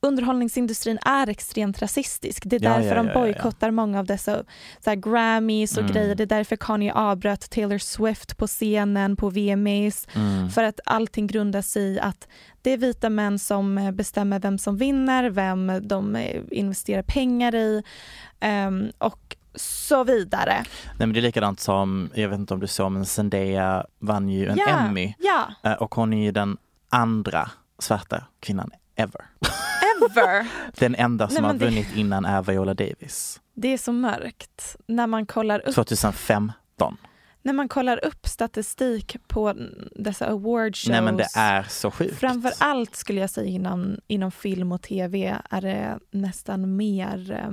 [0.00, 2.42] Underhållningsindustrin är extremt rasistisk.
[2.46, 3.20] Det är Ja, därför ja, de ja, ja.
[3.20, 4.44] bojkottar många av dessa
[4.84, 5.92] så Grammys och Mm.
[5.92, 6.14] grejer.
[6.14, 10.06] Det är därför Kanye avbröt Taylor Swift på scenen på VMAs.
[10.14, 10.50] Mm.
[10.50, 12.28] För att allting grundar sig i att
[12.62, 17.54] det är vita män som eh, bestämmer vem som vinner, vem de eh, investerar pengar
[17.54, 17.82] i
[18.40, 20.54] ehm, och så vidare.
[20.86, 24.28] Nej, men det är likadant som, jag vet inte om du såg, men Zendaya vann
[24.28, 25.14] ju en Emmy
[25.62, 26.56] Eh, och hon är ju den
[26.88, 29.20] andra svarta kvinnan ever.
[30.10, 30.46] ever.
[30.78, 33.40] Den enda som Nej, har men det- vunnit innan är Viola Davis.
[33.54, 36.96] Det är så mörkt när man kollar upp 2015.
[37.42, 39.54] När man kollar upp statistik på
[39.96, 40.88] dessa award shows.
[40.88, 42.18] Nej men det är så sjukt.
[42.18, 47.50] Framför allt skulle jag säga inom, inom film och tv är det nästan mer eh,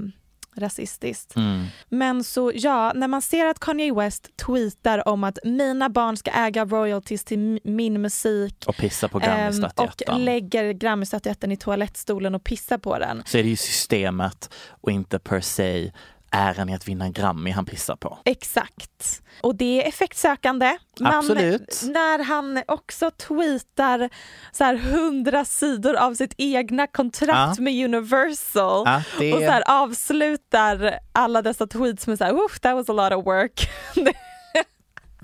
[0.56, 1.36] rasistiskt.
[1.36, 1.66] Mm.
[1.90, 6.32] Men så ja, när man ser att Kanye West tweetar om att mina barn ska
[6.32, 12.44] äga royalties till min musik Och pissa på ehm, och lägger Grammy-statyetten i toalettstolen och
[12.44, 13.24] pissar på den.
[13.26, 14.50] Så är det ju systemet
[14.82, 15.92] och inte per se
[16.36, 18.18] äran i att vinna en Grammy han pissar på.
[18.26, 19.22] Exakt.
[19.42, 20.78] Och det är effektsökande.
[21.00, 21.82] Man- Absolut.
[21.84, 24.10] När han också tweetar
[24.52, 27.64] så här hundra sidor av sitt egna kontrakt Ja.
[27.64, 32.60] med Universal Ja, det och så här avslutar alla dessa tweets med så här, "Oof,
[32.60, 33.70] that was a lot of work.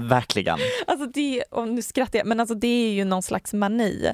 [0.07, 0.57] Verkligen.
[0.87, 4.11] alltså det, och nu skrattar jag, men alltså det är ju någon slags mani.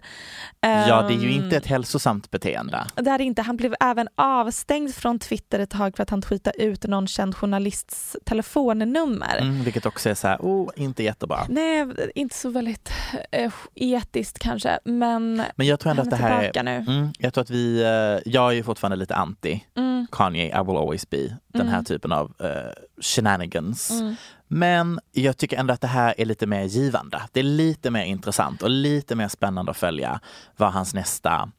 [0.62, 2.86] Ja, det är ju Ehm, inte ett hälsosamt beteende.
[2.96, 6.22] det här är inte, han blev även avstängd från Twitter ett tag för att han
[6.22, 9.38] tweetade ut någon känd journalists telefonnummer.
[9.42, 11.46] Mm, vilket också är så här, oh, inte jättebra.
[11.50, 12.92] Nej, inte så väldigt
[13.32, 16.76] eh, etiskt kanske, men Men jag tror ändå att det är här tillbaka nu.
[16.88, 20.08] Mm, jag tror att vi, eh, jag är ju fortfarande lite anti Mm.
[20.12, 21.86] Kanye, I will always be, den här Mm.
[21.86, 23.92] typen av eh, shenanigans.
[23.92, 24.16] Mm.
[24.48, 27.22] Men jag tycker ändå att det här är lite mer givande.
[27.32, 30.20] Det är lite mer intressant och lite mer spännande att följa
[30.58, 31.50] vad hans nästa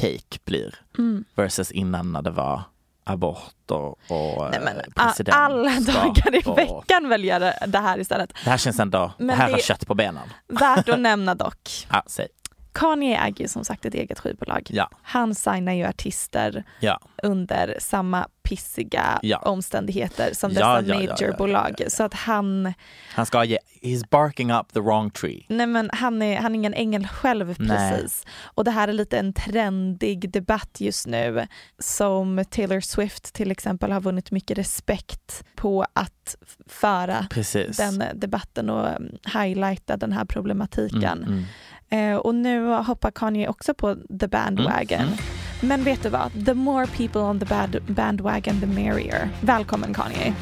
[0.00, 0.74] take blir.
[0.98, 1.24] Mm.
[1.34, 2.62] Versus innan när det var
[3.04, 7.78] abort och, och Nej, men, eh, a- presidentskap alla dagar i och- veckan väljer det
[7.78, 8.32] här istället.
[8.44, 10.28] Det här känns ändå, det Men här det- har kött på benen.
[10.48, 11.86] Värt att nämna dock.
[11.90, 12.28] Ja, säg.
[12.72, 14.66] Kanye äger ju som sagt ett eget skivbolag.
[14.70, 14.90] Ja.
[15.02, 17.00] Han signar ju artister Ja.
[17.22, 19.36] under samma pissiga Ja.
[19.38, 21.82] omständigheter som dessa majorbolag.
[21.88, 22.72] Så att han,
[23.14, 25.44] Han ska ge, he's barking up the wrong tree.
[25.48, 27.92] nej men han, är, han är ingen ängel själv Nej.
[27.92, 28.24] precis.
[28.44, 31.46] Och det här är lite en trendig debatt just nu
[31.78, 37.76] som Taylor Swift till exempel har vunnit mycket respekt på att föra Precis.
[37.76, 41.04] den debatten och mm, highlighta den här problematiken.
[41.18, 41.44] Mm, mm.
[41.90, 45.00] Eh, och nu hoppar Kanye också på the bandwagon.
[45.00, 45.12] Mm,
[45.60, 46.46] Men vet du vad?
[46.46, 49.28] The more people on the bad bandwagon the merrier.
[49.40, 50.34] Välkommen Kanye.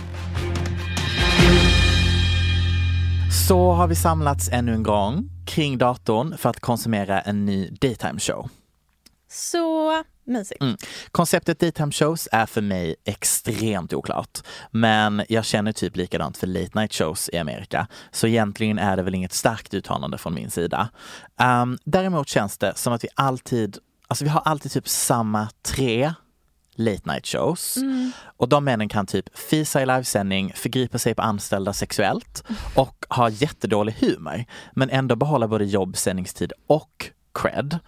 [3.49, 8.19] Så har vi samlats ännu en gång kring datorn för att konsumera en ny daytime
[8.21, 8.49] show.
[9.31, 9.93] Så
[10.27, 10.63] mysigt.
[10.63, 10.77] Mm.
[11.11, 14.39] Konceptet daytime shows är för mig extremt oklart.
[14.71, 17.87] Men jag känner typ likadant för late night shows i Amerika.
[18.11, 20.89] Så egentligen är det väl inget starkt uttalande från min sida.
[21.63, 26.15] Um, däremot känns det som att vi alltid, alltså vi har alltid typ samma tre
[26.77, 27.79] late night shows.
[28.37, 33.29] Och de männen kan typ fisa i livesändning, förgripa sig på anställda sexuellt och ha
[33.31, 34.45] jättedålig humor.
[34.73, 37.11] Men ändå behålla både jobb, sändningstid och
[37.43, 37.79] cred.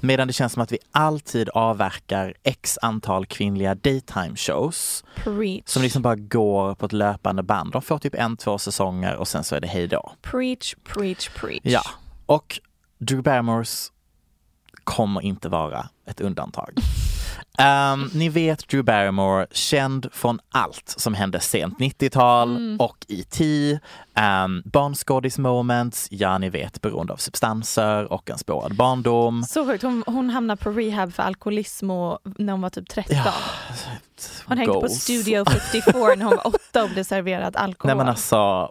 [0.00, 5.62] Medan det känns som att vi alltid avverkar x antal kvinnliga daytime shows Preach.
[5.66, 7.72] som liksom bara går på ett löpande band.
[7.72, 10.12] De får typ en, två säsonger och sen så är det hej då.
[10.22, 11.60] Preach, preach, preach.
[11.62, 11.82] Ja,
[12.26, 12.60] och
[12.98, 13.92] Drew Barrymores
[14.84, 16.74] kommer inte vara ett undantag.
[17.58, 23.72] Ehm, ni vet Drew Barrymore, känd från allt som hände sent 90-tal och E.T.
[24.44, 29.42] Um, barnskådis moments, ja ni vet beroende av substanser och en spårad barndom.
[29.42, 29.82] Så sjukt.
[29.82, 33.16] Hon, hon hamnade på rehab för alkoholism och, när hon var typ 13.
[34.46, 35.02] hon hängde på Goals.
[35.02, 37.88] Studio 54 när hon var åtta och blev serverad alkohol.
[37.88, 38.70] Nej men alltså.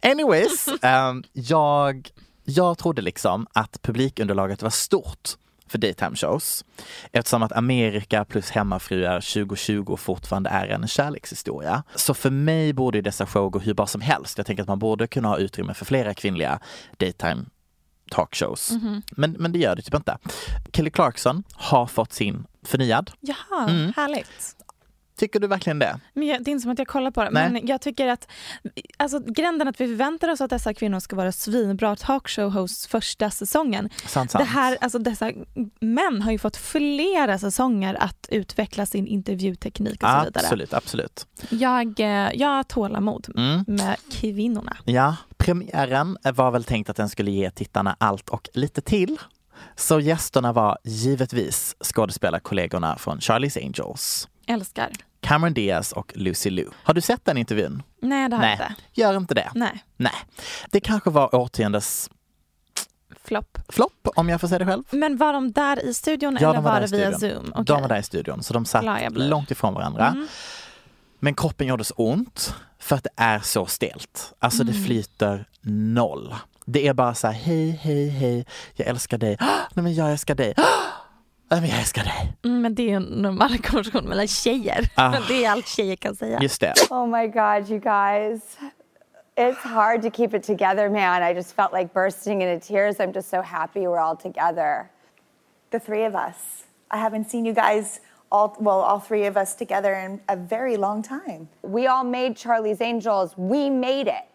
[0.12, 2.10] Anyways, ehm, jag,
[2.44, 5.36] jag trodde liksom att publikunderlaget var stort
[5.72, 6.64] för daytime shows.
[7.12, 11.82] Eftersom att Amerika plus hemmafruar 2020 fortfarande är en kärlekshistoria.
[11.94, 14.38] Så för mig borde dessa show gå hur bra som helst.
[14.38, 16.58] Jag tänker att man borde kunna ha utrymme för flera kvinnliga
[16.96, 17.44] daytime
[18.10, 18.70] talkshows.
[18.70, 19.02] Mhm.
[19.10, 20.18] Men, men det gör det typ inte.
[20.72, 23.10] Kelly Clarkson har fått sin förnyad.
[23.20, 23.92] Jaha, Mm.
[23.96, 24.56] härligt.
[25.22, 26.00] Tycker du verkligen det?
[26.14, 27.30] Men jag, det är inte som att jag kollar på det.
[27.30, 27.50] Nej.
[27.50, 28.28] Men jag tycker att
[28.96, 33.90] alltså, gränden att vi förväntar oss att dessa kvinnor ska vara svinbra talkshow-hosts första säsongen.
[34.06, 34.48] Sant, Det sant.
[34.48, 35.32] här, alltså, dessa
[35.80, 40.44] män har ju fått flera säsonger att utveckla sin intervjuteknik och så vidare.
[40.44, 41.26] Absolut, absolut.
[41.50, 43.64] Jag, eh, jag har tålamod Mm.
[43.66, 44.76] med kvinnorna.
[44.84, 49.16] Ja, premiären var väl tänkt att den skulle ge tittarna allt och lite till.
[49.76, 54.28] Så gästerna var givetvis skådespelarkollegorna från Charlie's Angels.
[54.46, 54.90] Älskar.
[55.22, 56.68] Cameron Diaz och Lucy Liu.
[56.84, 57.82] Har du sett den intervjun?
[58.02, 58.74] Nej det har jag inte.
[58.92, 59.50] gör inte det.
[59.54, 59.84] Nej.
[59.96, 60.12] Nej.
[60.70, 62.10] Det kanske var årtiondes
[63.24, 63.58] Flopp.
[63.68, 64.82] flopp, om jag får säga det själv.
[64.90, 67.18] Men var de där i studion Ja, eller de var var, det via.
[67.18, 67.50] Zoom?
[67.52, 67.64] Okej.
[67.64, 70.08] De var där i studion, så de satt långt ifrån varandra.
[70.08, 70.26] Mm.
[71.18, 74.32] Men kroppen gjorde så ont för att det är så stelt.
[74.38, 74.84] Alltså det Mm.
[74.84, 75.48] flyter
[75.94, 76.34] noll.
[76.64, 79.36] Det är bara så här, hej, hej, hej, jag älskar dig.
[79.74, 80.54] Nej men jag älskar dig.
[81.60, 82.32] men jag älskar dig.
[82.44, 84.88] Mm, men det är en normal konversation mellan tjejer.
[84.94, 85.16] Ah.
[85.28, 86.38] Det är allt tjejer kan säga.
[86.42, 86.74] Just det.
[86.90, 88.58] Oh my God, you guys.
[89.36, 91.22] It's hard to keep it together, man.
[91.22, 93.00] I just felt like bursting into tears.
[93.00, 94.86] I'm just so happy we're all together.
[95.70, 96.36] The three of us.
[96.90, 98.00] I haven't seen you guys
[98.30, 101.48] all, well, all three of us together in a very long time.
[101.62, 103.34] We all made Charlie's Angels.
[103.36, 104.26] We made it.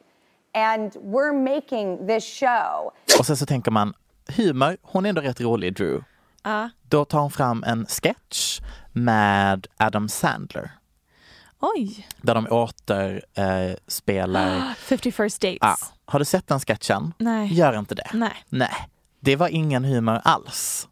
[0.55, 2.91] And we're making this show.
[3.19, 3.93] Och sen så tänker man,
[4.37, 6.01] humor, hon är ändå rätt rolig Drew.
[6.47, 6.69] Ja.
[6.89, 8.59] Då tar hon fram en sketch
[8.91, 10.71] med Adam Sandler.
[11.59, 12.07] Oj.
[12.21, 15.57] Där de åter eh, spelar 50 first dates.
[15.61, 15.75] Ja.
[16.05, 17.13] Har du sett den sketchen?
[17.17, 17.53] Nej.
[17.53, 18.09] Gör inte det.
[18.13, 18.33] Nej.
[18.49, 18.87] Nej.
[19.19, 20.87] Det var ingen humor alls.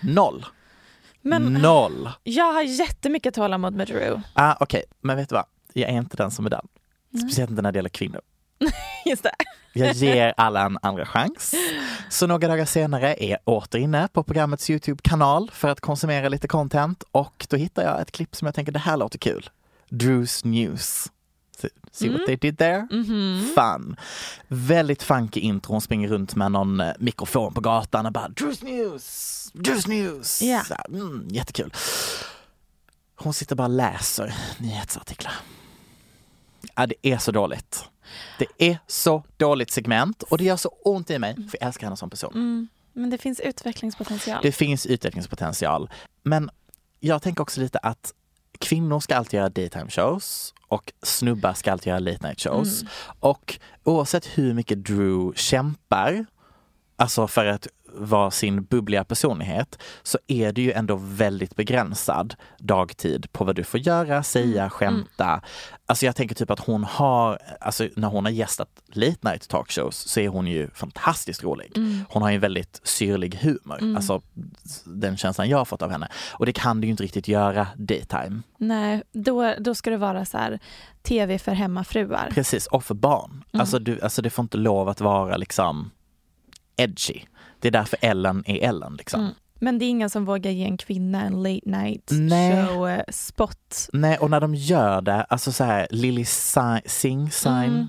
[0.00, 0.46] Noll.
[1.20, 2.10] Men Noll.
[2.22, 4.20] jag har jättemycket tålamod med Drew.
[4.34, 5.44] Ah, Okej, men vet du vad?
[5.72, 6.68] Jag är inte den som är den.
[7.20, 8.20] Speciellt inte när det gäller kvinnor.
[9.06, 9.34] Just det.
[9.72, 11.54] Jag ger alla en andra chans.
[12.12, 16.48] Så några dagar senare är jag åter inne på programmets Youtube-kanal för att konsumera lite
[16.48, 19.50] content och då hittar jag ett klipp som jag tänker det här låter kul.
[19.88, 21.10] Drews News.
[21.92, 22.88] See, what they did there?
[23.54, 23.96] Fun.
[24.48, 25.72] Väldigt funky intro.
[25.72, 30.42] Hon springer runt med någon eh, mikrofon på gatan och bara Drews News, Drews News.
[30.42, 30.62] Ja.
[30.64, 31.72] Så mm, jättekul.
[33.16, 35.32] Hon sitter bara och läser nyhetsartiklar.
[36.74, 37.84] Ja, det är så dåligt.
[38.38, 41.86] Det är så dåligt segment och det gör så ont i mig för jag älskar
[41.86, 42.32] henne som person.
[42.34, 42.68] Mm.
[42.92, 44.38] Men det finns utvecklingspotential.
[44.42, 45.90] Det finns utvecklingspotential.
[46.22, 46.50] Men
[47.00, 48.12] jag tänker också lite att
[48.58, 52.84] kvinnor ska alltid göra daytime shows och snubbar ska alltid göra late night shows.
[53.20, 56.26] Och oavsett hur mycket Drew kämpar
[57.02, 63.32] Alltså för att vara sin bubbliga personlighet så är det ju ändå väldigt begränsad dagtid
[63.32, 65.42] på vad du får göra, säga, skämta.
[65.86, 69.96] Alltså jag tänker typ att hon har, alltså när hon har gästat late night talkshows
[69.96, 71.72] så är hon ju fantastiskt rolig.
[71.76, 72.04] Mm.
[72.08, 73.96] Hon har en väldigt syrlig humor, Mm.
[73.96, 74.22] alltså
[74.84, 76.08] den känslan jag har fått av henne.
[76.32, 78.42] Och det kan du ju inte riktigt göra daytime.
[78.58, 80.58] Nej, då, då ska det vara så här
[81.02, 82.28] tv för hemmafruar.
[82.34, 83.30] Precis, och för barn.
[83.52, 83.60] Mm.
[83.60, 85.90] Alltså, du, alltså det får inte lov att vara liksom
[86.76, 87.20] edgy.
[87.62, 89.20] Det är därför Ellen är Ellen liksom.
[89.20, 89.32] Mm.
[89.62, 92.66] Men det är ingen som vågar ge en kvinna en late night Nej.
[92.66, 93.88] show eh, spot.
[93.92, 97.86] Nej, och när de gör det, alltså så här, Lily Si- Singh, Mm.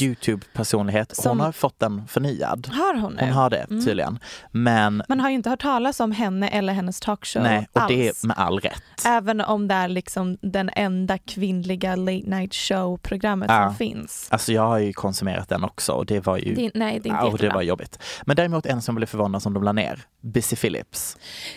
[0.00, 2.68] Youtube-personlighet, Som- hon har fått den förnyad.
[2.72, 3.20] Har hon nu?
[3.22, 3.84] Hon har det Mm.
[3.84, 4.18] tydligen.
[4.50, 7.88] Men Man har ju inte hört talas om henne eller hennes talkshow nej, och alls.
[7.88, 8.82] det är med all rätt.
[9.06, 13.66] Även om det är liksom den enda kvinnliga late night show-programmet Ja.
[13.66, 14.28] som finns.
[14.30, 17.12] Alltså jag har ju konsumerat den också och det var ju Det, nej, det är
[17.12, 17.98] inte Ja, det var jobbigt.
[18.26, 21.09] Men däremot en som blev förvånad som de la ner, Busy Phillips.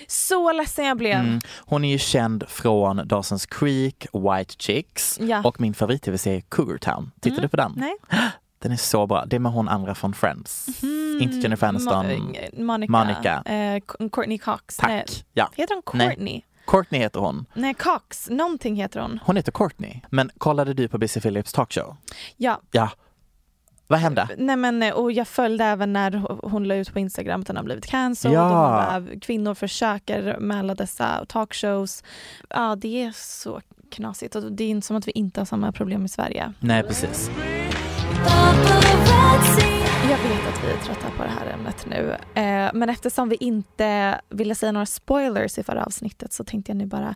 [0.08, 1.20] Så ledsen jag blev.
[1.20, 1.39] Mm.
[1.66, 5.41] Hon är ju känd från Dawson's Creek, White Chicks Ja.
[5.43, 7.12] och min favorit-tv-serie Cougar Town.
[7.22, 7.41] Tittar Mm.
[7.41, 7.74] du på den?
[7.78, 7.95] Nej.
[8.60, 9.26] Den är så bra.
[9.26, 10.68] Det är med hon andra från Friends.
[11.22, 12.06] Inte Jennifer Aniston.
[12.06, 12.91] Ma- Monica.
[12.91, 13.41] Monica.
[13.45, 14.78] Eh, Courtney Cox.
[14.78, 14.89] Tack.
[14.89, 15.06] Nej.
[15.34, 15.49] Ja.
[15.56, 16.08] Heter hon Nej.
[16.08, 16.41] Courtney?
[16.68, 17.45] Courtney heter hon.
[17.54, 17.74] Nej.
[17.74, 18.30] Cox.
[18.30, 19.20] Någonting heter hon.
[19.26, 19.99] Hon heter Courtney.
[20.10, 21.95] Men kollade du på Busy Phillips talkshow?
[22.38, 22.62] Ja.
[22.72, 22.89] Ja.
[23.88, 24.28] Vad hände?
[24.38, 26.12] Nej men, och jag följde även när
[26.50, 28.38] hon- la ut på Instagram att den har blivit cancelled.
[28.38, 28.50] Ja.
[28.50, 32.04] Bara, kvinnor försöker med alla dessa talkshows.
[32.50, 33.62] Ja, det är så
[33.92, 34.36] knasigt.
[34.36, 36.54] Och det är inte som att vi inte har samma problem i Sverige.
[36.60, 37.30] Nej, precis.
[40.10, 42.16] Jag vet att vi är trötta på det här ämnet nu.
[42.42, 46.78] Eh, men eftersom vi inte ville säga några spoilers i förra avsnittet så tänkte jag
[46.78, 47.16] nu bara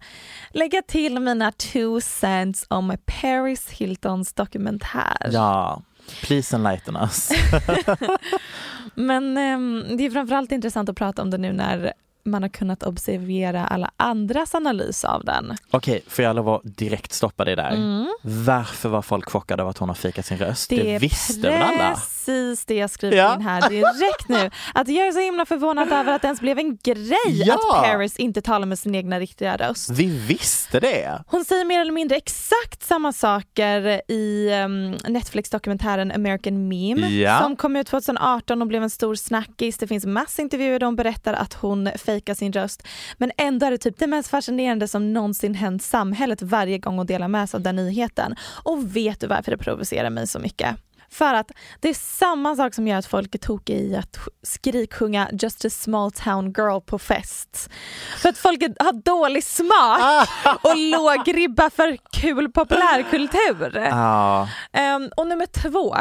[0.51, 5.29] lägga till mina two cents om Paris Hiltons dokumentär.
[5.31, 5.81] Ja.
[6.23, 7.31] Please enlighten us.
[8.95, 11.93] Men eh, det är framförallt intressant att prata om det nu när
[12.27, 15.55] man har kunnat observera alla andras analys av den.
[15.71, 17.71] Okej, får jag lov att direkt stoppa dig där?
[17.71, 18.07] Mm.
[18.21, 20.69] Varför var folk chockade av att hon har fikat sin röst?
[20.69, 21.93] Det, Det visste väl alla?
[21.95, 23.35] precis det jag skriver Ja.
[23.35, 24.49] in här direkt nu.
[24.73, 27.53] Att jag är så himla förvånad över att det ens blev en grej Ja.
[27.53, 29.89] att Paris inte talar med sin egna riktiga röst.
[29.89, 31.23] Vi visste det!
[31.27, 37.39] Hon säger mer eller mindre exakt samma saker i um, Netflix-dokumentären American Meme Ja.
[37.41, 39.77] som kom ut 2018 och blev en stor snackis.
[39.77, 42.83] Det finns massintervjuer där hon berättar att hon fejkar sin röst.
[43.17, 47.05] Men ändå är det typ det mest fascinerande som någonsin hänt samhället varje gång hon
[47.05, 48.35] delar med sig av den nyheten.
[48.63, 50.75] Och vet du varför det provocerar mig så mycket?
[51.09, 54.27] För att det är samma sak som gör att folk är tokiga i att sj-
[54.43, 57.69] skriksjunga Just a small town girl på fest.
[58.17, 60.27] För att folk har dålig smak
[60.63, 63.77] och låg ribba för kul populärkultur.
[63.89, 64.49] Ja.
[64.73, 65.95] Ehm, och nummer två.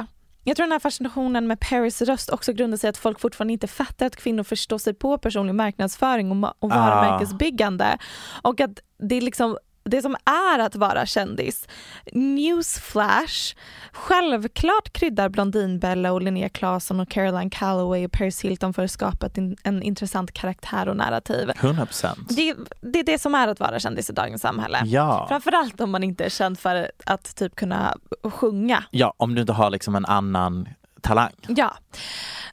[0.48, 3.52] Jag tror den här fascinationen med Paris röst också grundar sig i att folk fortfarande
[3.52, 6.76] inte fattar att kvinnor förstår sig på personlig marknadsföring och, ma- och Ah.
[6.76, 7.98] varumärkesbyggande.
[8.42, 11.68] Och att det är liksom det som är att vara kändis.
[12.12, 13.54] Newsflash.
[13.92, 19.26] Självklart kryddar Blondinbella och Linnea Claesson och Caroline Calloway och Paris Hilton för att skapa
[19.26, 21.50] ett in, en intressant karaktär och narrativ.
[21.56, 22.36] 100 procent.
[22.36, 24.82] Det, det är det som är att vara kändis i dagens samhälle.
[24.84, 25.26] Ja.
[25.28, 28.84] Framförallt om man inte är känd för att typ kunna sjunga.
[28.90, 30.68] Ja, om du inte har liksom en annan
[31.06, 31.32] talang.
[31.48, 31.76] Ja.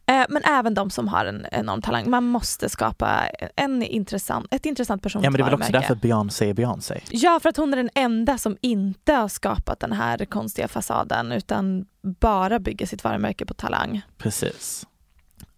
[0.05, 2.09] Eh, Men även de som har en enorm talang.
[2.09, 5.95] Man måste skapa en intressant, ett intressant personligt Ja, men det är väl också därför
[5.95, 7.01] Beyoncé är Beyoncé.
[7.09, 11.31] Ja, för att hon är den enda som inte har skapat den här konstiga fasaden
[11.31, 14.01] utan bara bygger sitt varumärke på talang.
[14.17, 14.87] Precis.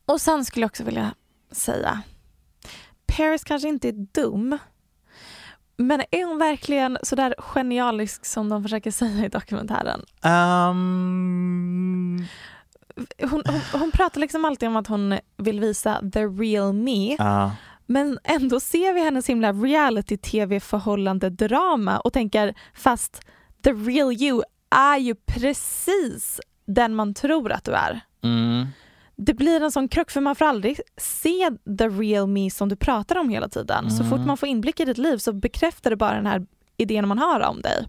[0.05, 1.13] Och sen skulle jag också vilja
[1.51, 2.01] säga,
[3.17, 4.57] Paris kanske inte är dum,
[5.77, 10.05] men är hon verkligen sådär genialisk som de försöker säga i dokumentären?
[10.23, 12.25] Um,
[13.19, 17.51] Hon, hon, hon pratar liksom alltid om att hon vill visa the real me, ja.
[17.85, 23.21] men ändå ser vi hennes himla reality-tv-förhållande drama och tänker fast
[23.63, 24.41] the real you
[24.75, 28.01] är ju precis den man tror att du är.
[28.23, 28.65] Mm.
[29.15, 32.75] Det blir en sån krock för man får aldrig se the real me som du
[32.75, 33.91] pratar om hela tiden.
[33.91, 34.09] Så Mm.
[34.09, 36.45] fort man får inblick i ditt liv så bekräftar det bara den här
[36.77, 37.87] idén man har om dig.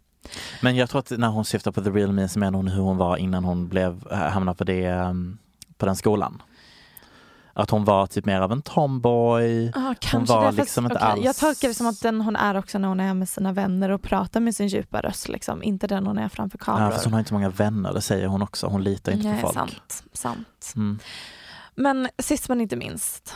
[0.60, 2.82] Men jag tror att när hon syftar på the real me så menar hon hur
[2.82, 5.38] hon var innan hon blev, äh, hamnade på, det, um,
[5.76, 6.42] på den skolan.
[7.52, 9.72] Att hon var typ mer av en tomboy.
[9.74, 11.24] Ah, hon var det, fast- liksom inte okej, alls...
[11.24, 13.88] Jag tolkar det som att den hon är också när hon är med sina vänner
[13.88, 15.28] och pratar med sin djupa röst.
[15.28, 15.62] Liksom.
[15.62, 16.92] Inte den hon är framför kameror.
[16.92, 18.66] Ja, hon har inte många vänner, det säger hon också.
[18.66, 19.54] Hon litar inte Nej, på folk.
[19.54, 20.72] sant, sant.
[20.76, 20.98] Mm.
[21.74, 23.34] Men sist men inte minst.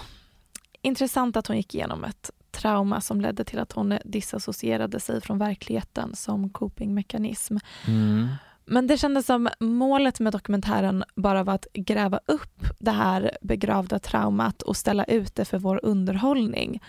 [0.83, 5.39] Intressant att hon gick igenom ett trauma som ledde till att hon disassocierade sig från
[5.39, 7.57] verkligheten som copingmekanism.
[7.87, 8.29] Mm.
[8.65, 13.99] Men det kändes som målet med dokumentären bara var att gräva upp det här begravda
[13.99, 16.83] traumat och ställa ut det för vår underhållning.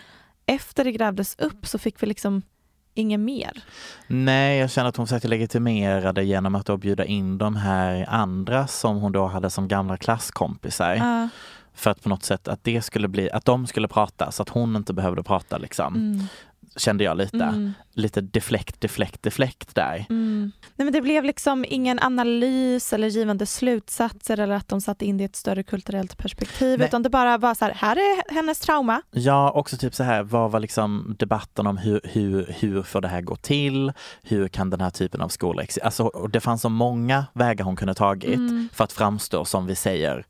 [0.46, 2.42] Efter det grävdes upp så fick vi liksom
[2.94, 3.62] inget mer.
[4.06, 8.06] Nej, jag känner att hon försökte legitimera det genom att då bjuda in de här
[8.08, 10.94] andra som hon då hade som gamla klasskompisar.
[10.94, 11.28] Ja.
[11.74, 14.48] För att på något sätt att det skulle bli, att de skulle prata så att
[14.48, 15.94] hon inte behövde prata liksom.
[15.94, 16.26] Mm.
[16.76, 17.44] Kände jag lite.
[17.44, 17.72] Mm.
[17.94, 20.06] Lite deflekt, deflekt, deflekt där.
[20.10, 20.52] Mm.
[20.76, 25.16] Nej, men det blev liksom ingen analys eller givande slutsatser eller att de satte in
[25.16, 26.88] det i ett större kulturellt perspektiv Nej.
[26.88, 29.02] utan det bara var så här, här är hennes trauma.
[29.10, 33.08] Ja, också typ så här, vad var liksom debatten om hur, hur, hur får det
[33.08, 33.92] här gå till?
[34.22, 35.86] Hur kan den här typen av skolor existera?
[35.86, 38.68] Alltså, det fanns så många vägar hon kunde tagit Mm.
[38.72, 40.26] för att framstå som vi säger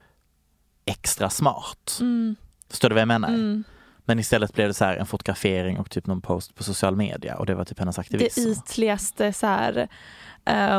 [0.84, 1.98] extra smart.
[2.00, 2.36] Mm.
[2.70, 3.28] Förstår du vad jag menar?
[3.28, 3.64] Mm.
[4.04, 7.36] Men istället blev det så här en fotografering och typ någon post på social media
[7.36, 8.40] och det var typ hennes aktivism.
[8.44, 9.88] Det ytligaste så här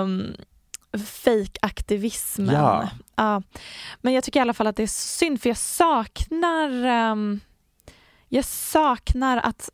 [0.02, 0.36] um,
[1.06, 2.56] fake-aktivismen.
[2.56, 2.90] Ja.
[3.16, 3.42] Ja.
[4.02, 7.40] Men jag tycker i alla fall att det är synd för jag saknar ehm,
[8.30, 9.70] jag saknar att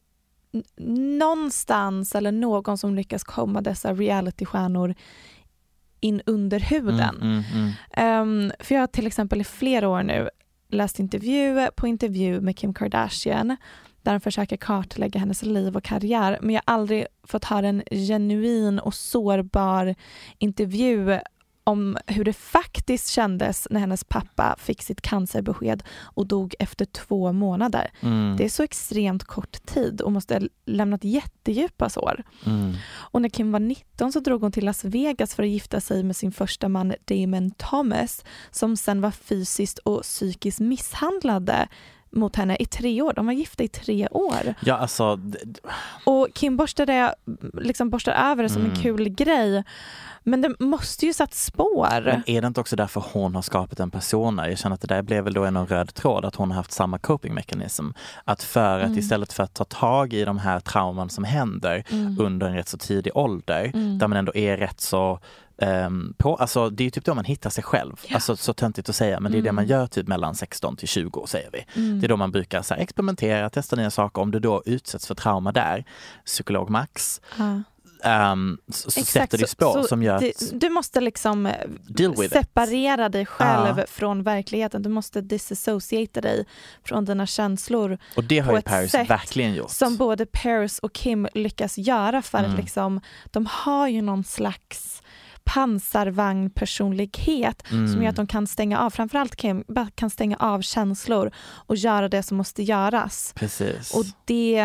[1.18, 4.96] någonstans eller någon som lyckas komma dessa realitystjärnor
[6.00, 7.44] in under huden.
[7.92, 10.30] Ehm, för jag har till exempel i flera år nu
[10.70, 13.58] läst intervju på intervju med Kim Kardashian
[14.02, 17.84] där de försöker kartlägga hennes liv och karriär men jag har aldrig fått höra en
[17.92, 19.96] genuin och sårbar
[20.38, 21.20] intervju
[21.70, 27.34] om hur det faktiskt kändes när hennes pappa fick sitt cancerbesked och dog efter två
[27.34, 27.92] månader.
[28.00, 28.38] Mm.
[28.38, 32.24] Det är så extremt kort tid och måste ha lämnat jättedjupa sår.
[32.46, 32.74] Mm.
[32.92, 36.04] Och när Kim var 19 så drog hon till Las Vegas för att gifta sig
[36.04, 41.68] med sin första man Damon Thomas som sen var fysiskt och psykiskt misshandlade
[42.12, 43.14] mot henne i tre år.
[43.14, 44.54] De var gifta i tre år.
[44.60, 45.20] Ja, alltså,
[46.06, 47.16] Och Kim borstade,
[47.54, 48.82] liksom borstar över det som en Mm.
[48.82, 49.64] kul grej.
[50.24, 52.02] Men det måste ju satt spår.
[52.06, 54.50] men är det inte också därför hon har skapat en persona?
[54.50, 56.72] Jag känner att det där blev väl då en röd tråd, att hon har haft
[56.72, 57.86] samma coping mechanism.
[58.24, 59.00] Att för att Mm.
[59.00, 62.18] istället för att ta tag i de här trauman som händer Mm.
[62.20, 63.98] under en rätt så tidig ålder, Mm.
[63.98, 65.20] där man ändå är rätt så
[65.62, 67.96] ehm, på, alltså det är typ då man hittar sig själv.
[68.08, 68.16] Ja.
[68.16, 69.56] Alltså så töntigt att säga, men det är det Mm.
[69.56, 71.66] man gör typ mellan 16 till 20 säger vi.
[71.82, 72.00] Mm.
[72.00, 74.22] Det är då man brukar så här, experimentera, testa nya saker.
[74.22, 75.84] Om du då utsätts för trauma där,
[76.26, 77.62] psykolog Max, Ja.
[78.04, 81.50] ehm, så, så Exakt, sätter det spår så som gör att det, Du måste liksom
[81.88, 82.32] with it.
[82.32, 83.86] separera dig själv Ja.
[83.88, 84.82] från verkligheten.
[84.84, 86.46] Du måste disassociata dig
[86.84, 89.72] från dina känslor Och det har ju Paris verkligen gjort.
[89.72, 92.52] som både Paris och Kim lyckas göra för Mm.
[92.52, 95.02] att liksom, de har ju någon slags
[95.44, 98.02] pansarvagnpersonlighet som Mm.
[98.02, 101.32] gör att de kan stänga av, framförallt bara kan stänga av känslor
[101.68, 103.34] och göra det som måste göras.
[103.36, 103.96] Precis.
[103.96, 104.62] Och det,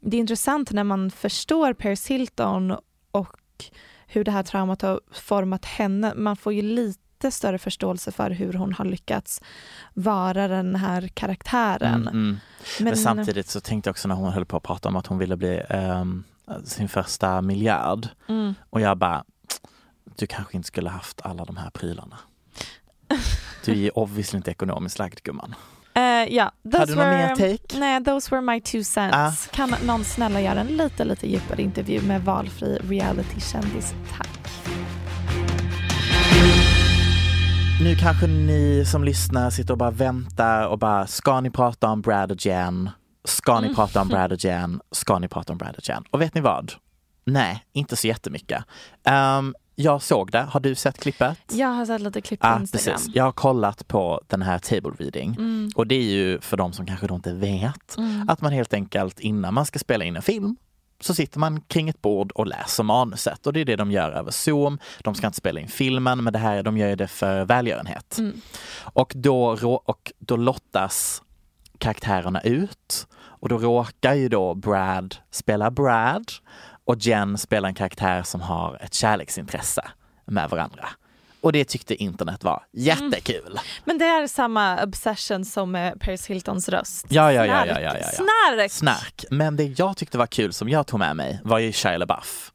[0.00, 2.76] det är intressant när man förstår Paris Hilton
[3.10, 3.36] och
[4.06, 6.12] hur det här traumat har format henne.
[6.16, 9.40] Man får ju lite större förståelse för hur hon har lyckats
[9.94, 12.08] vara den här karaktären.
[12.08, 12.36] Mm, mm.
[12.80, 15.18] Men, samtidigt så tänkte jag också när hon höll på att prata om att hon
[15.18, 16.24] ville bli ehm,
[16.64, 18.08] sin första miljard.
[18.28, 18.54] Mm.
[18.70, 19.24] Och jag bara,
[20.20, 22.18] du kanske inte skulle haft alla de här prylarna.
[23.64, 25.54] Du är obviously inte ekonomiskt lagd gumman.
[25.94, 26.02] Eh,
[26.34, 27.78] ja, those Hade du någon mer take?
[27.78, 29.16] Nej, those were my two cents.
[29.16, 29.32] Ah.
[29.52, 33.94] Kan någon snälla göra en lite, lite djupare intervju med valfri realitykändis?
[34.16, 34.28] Tack.
[37.82, 42.00] Nu kanske ni som lyssnar sitter och bara väntar och bara, ska ni prata om
[42.00, 42.90] Brad och Jen?
[43.24, 43.76] Ska ni Mm.
[43.76, 44.80] prata om Brad och Jen?
[44.92, 46.04] Ska ni prata om Brad och Jen?
[46.10, 46.72] Och vet ni vad?
[47.24, 48.64] Nej, inte så jättemycket.
[49.04, 50.40] Ehm, jag såg det.
[50.42, 51.38] Har du sett klippet?
[51.52, 52.94] Jag har sett lite klipp på Ja, Instagram.
[52.96, 53.14] precis.
[53.14, 55.70] Jag har kollat på den här table reading Mm.
[55.74, 58.28] och det är ju för de som kanske då inte vet Mm.
[58.28, 60.56] att man helt enkelt innan man ska spela in en film
[61.00, 64.10] så sitter man kring ett bord och läser manuset och det är det de gör
[64.12, 64.78] över Zoom.
[65.04, 68.18] De ska inte spela in filmen men det här, de gör det för välgörenhet.
[68.18, 68.40] Mm.
[68.82, 69.44] Och, då,
[69.84, 71.22] och då lottas
[71.78, 76.32] karaktärerna ut och då råkar ju då Brad spela Brad
[76.90, 79.82] och Jen spela en karaktär som har ett kärleksintresse
[80.24, 80.88] med varandra.
[81.40, 83.58] Och det tyckte internet var jättekul.
[83.84, 87.06] Men det är samma obsession som Paris Hiltons röst.
[87.08, 88.06] Ja, ja, ja, ja, ja, ja.
[88.12, 88.70] Snark!
[88.72, 89.24] Snark.
[89.30, 92.52] Men det jag tyckte var kul som jag tog med mig var ju Shia LaBeouf.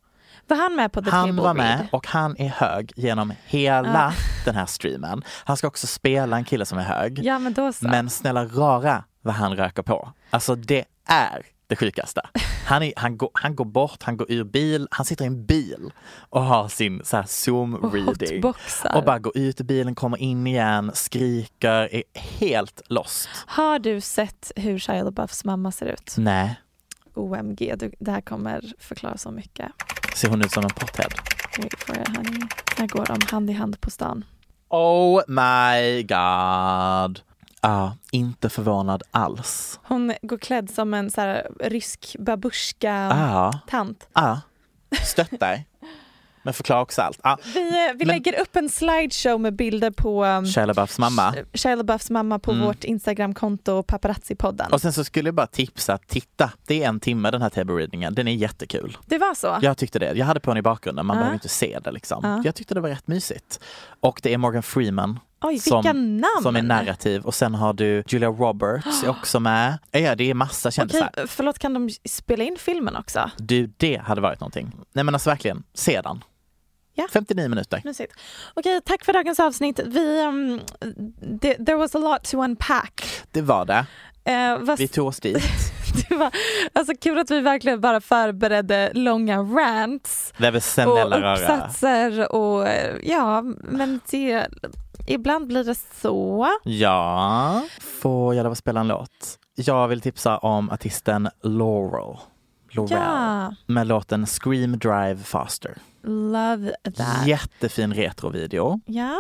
[0.48, 1.88] Var han med på The Han var med Read?
[1.92, 4.12] och han är hög genom hela Ja.
[4.46, 5.24] den här streamen.
[5.46, 7.20] Han ska också spela en kille som är hög.
[7.24, 7.88] Ja men då så.
[7.88, 10.12] Men snälla rara vad han röker på.
[10.30, 12.22] Alltså det är det sjukaste.
[12.66, 15.46] Han, är, han, går, han går bort, han går ur bil, han sitter i en
[15.46, 15.92] bil
[16.30, 18.44] och har sin så zoom Och reading.
[18.44, 18.96] hotboxar.
[18.96, 23.30] Och bara går ut ur bilen, kommer in igen, skriker, är helt lost.
[23.48, 26.16] Har du sett hur Shia LaBeoufs mamma ser ut?
[26.18, 26.56] Nej,
[27.14, 29.72] OMG, du, det här kommer förklara så mycket.
[30.16, 31.12] ser hon ut som en pothead?
[31.58, 32.42] Wait for it honey.
[32.78, 34.26] Här går de hand i hand på stan.
[34.70, 37.20] Oh my god.
[37.68, 39.80] Ja, inte förvånad alls.
[39.84, 44.08] Hon går klädd som en så här, rysk babushka-tant.
[44.14, 44.42] Ja,
[44.92, 44.98] ja.
[45.04, 45.64] Stöttar.
[46.44, 47.20] Men förklara också allt.
[47.24, 47.38] Ja.
[47.54, 51.34] Vi, eh, vi Men- lägger upp en slideshow med bilder på um, Shia LaBeoufs mamma.
[51.54, 52.66] Shia LaBeoufs mamma på Mm.
[52.66, 54.72] vårt Instagramkonto Paparazzi-podden.
[54.72, 58.14] Och sen så skulle jag bara tipsa, titta, det är en timme den här table-readingen,
[58.16, 58.98] den är jättekul.
[59.06, 59.58] Det var så?
[59.62, 60.14] Jag tyckte det.
[60.14, 61.20] Jag hade på den i bakgrunden, man Ja.
[61.22, 62.20] behöver inte se det liksom.
[62.24, 62.42] Ja.
[62.46, 63.60] Jag tyckte det var rätt mysigt.
[64.00, 68.30] Och det är Morgan Freeman Oj, som, som är narrativ och sen har du Julia
[68.30, 69.78] Roberts är också med.
[69.92, 71.10] Ja, det är massa kändisar.
[71.14, 73.32] Okej, förlåt, kan de spela in filmen också?
[73.38, 74.72] Du, det hade varit någonting.
[74.94, 76.24] Nej men alltså verkligen, se den.
[76.94, 77.08] Ja.
[77.14, 77.82] 59 minuter.
[77.86, 78.14] Mysigt.
[78.54, 79.80] Okej, tack för dagens avsnitt.
[79.86, 80.62] Vi, um,
[81.42, 83.06] det- there was a lot to unpack.
[83.32, 83.86] Det var det.
[84.26, 85.44] Eh, vad- Vi tog oss dit.
[86.10, 86.32] det var
[86.74, 92.96] alltså kul att vi verkligen bara förberedde långa rants Det väl och uppsatser och eh,
[93.04, 94.48] ja, men det,
[95.08, 96.48] ibland blir det så.
[96.64, 97.64] Ja.
[98.02, 99.40] Får jag lov att spela en låt?
[99.56, 102.18] Jag vill tipsa om artisten Laurel.
[102.76, 102.98] Laurel.
[103.02, 103.56] Ja.
[103.66, 105.78] Med låten Scream Drive Faster.
[106.04, 107.28] Love that.
[107.28, 108.80] Jättefin retrovideo.
[108.86, 109.16] Ja.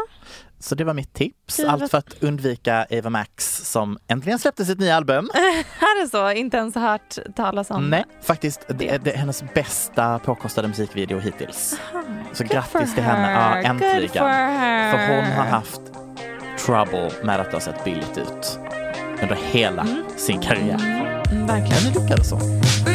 [0.59, 1.57] Så det var mitt tips.
[1.57, 5.29] Gud, Allt för att undvika Eva Max som äntligen släppte sitt nya album.
[5.79, 6.31] Är det så?
[6.31, 8.65] Inte ens hört talas om Nej, faktiskt.
[8.67, 11.79] Det är, det är hennes bästa påkostade musikvideo hittills.
[12.33, 13.31] Så grattis till henne.
[13.31, 14.25] Ja, äntligen.
[14.25, 14.91] her.
[14.91, 15.81] För hon har haft
[16.65, 18.59] trouble med att det har sett billigt ut
[19.21, 19.87] under hela
[20.17, 20.79] sin karriär.
[21.31, 21.83] Mm, verkligen.
[21.83, 22.94] Men lyckades hon.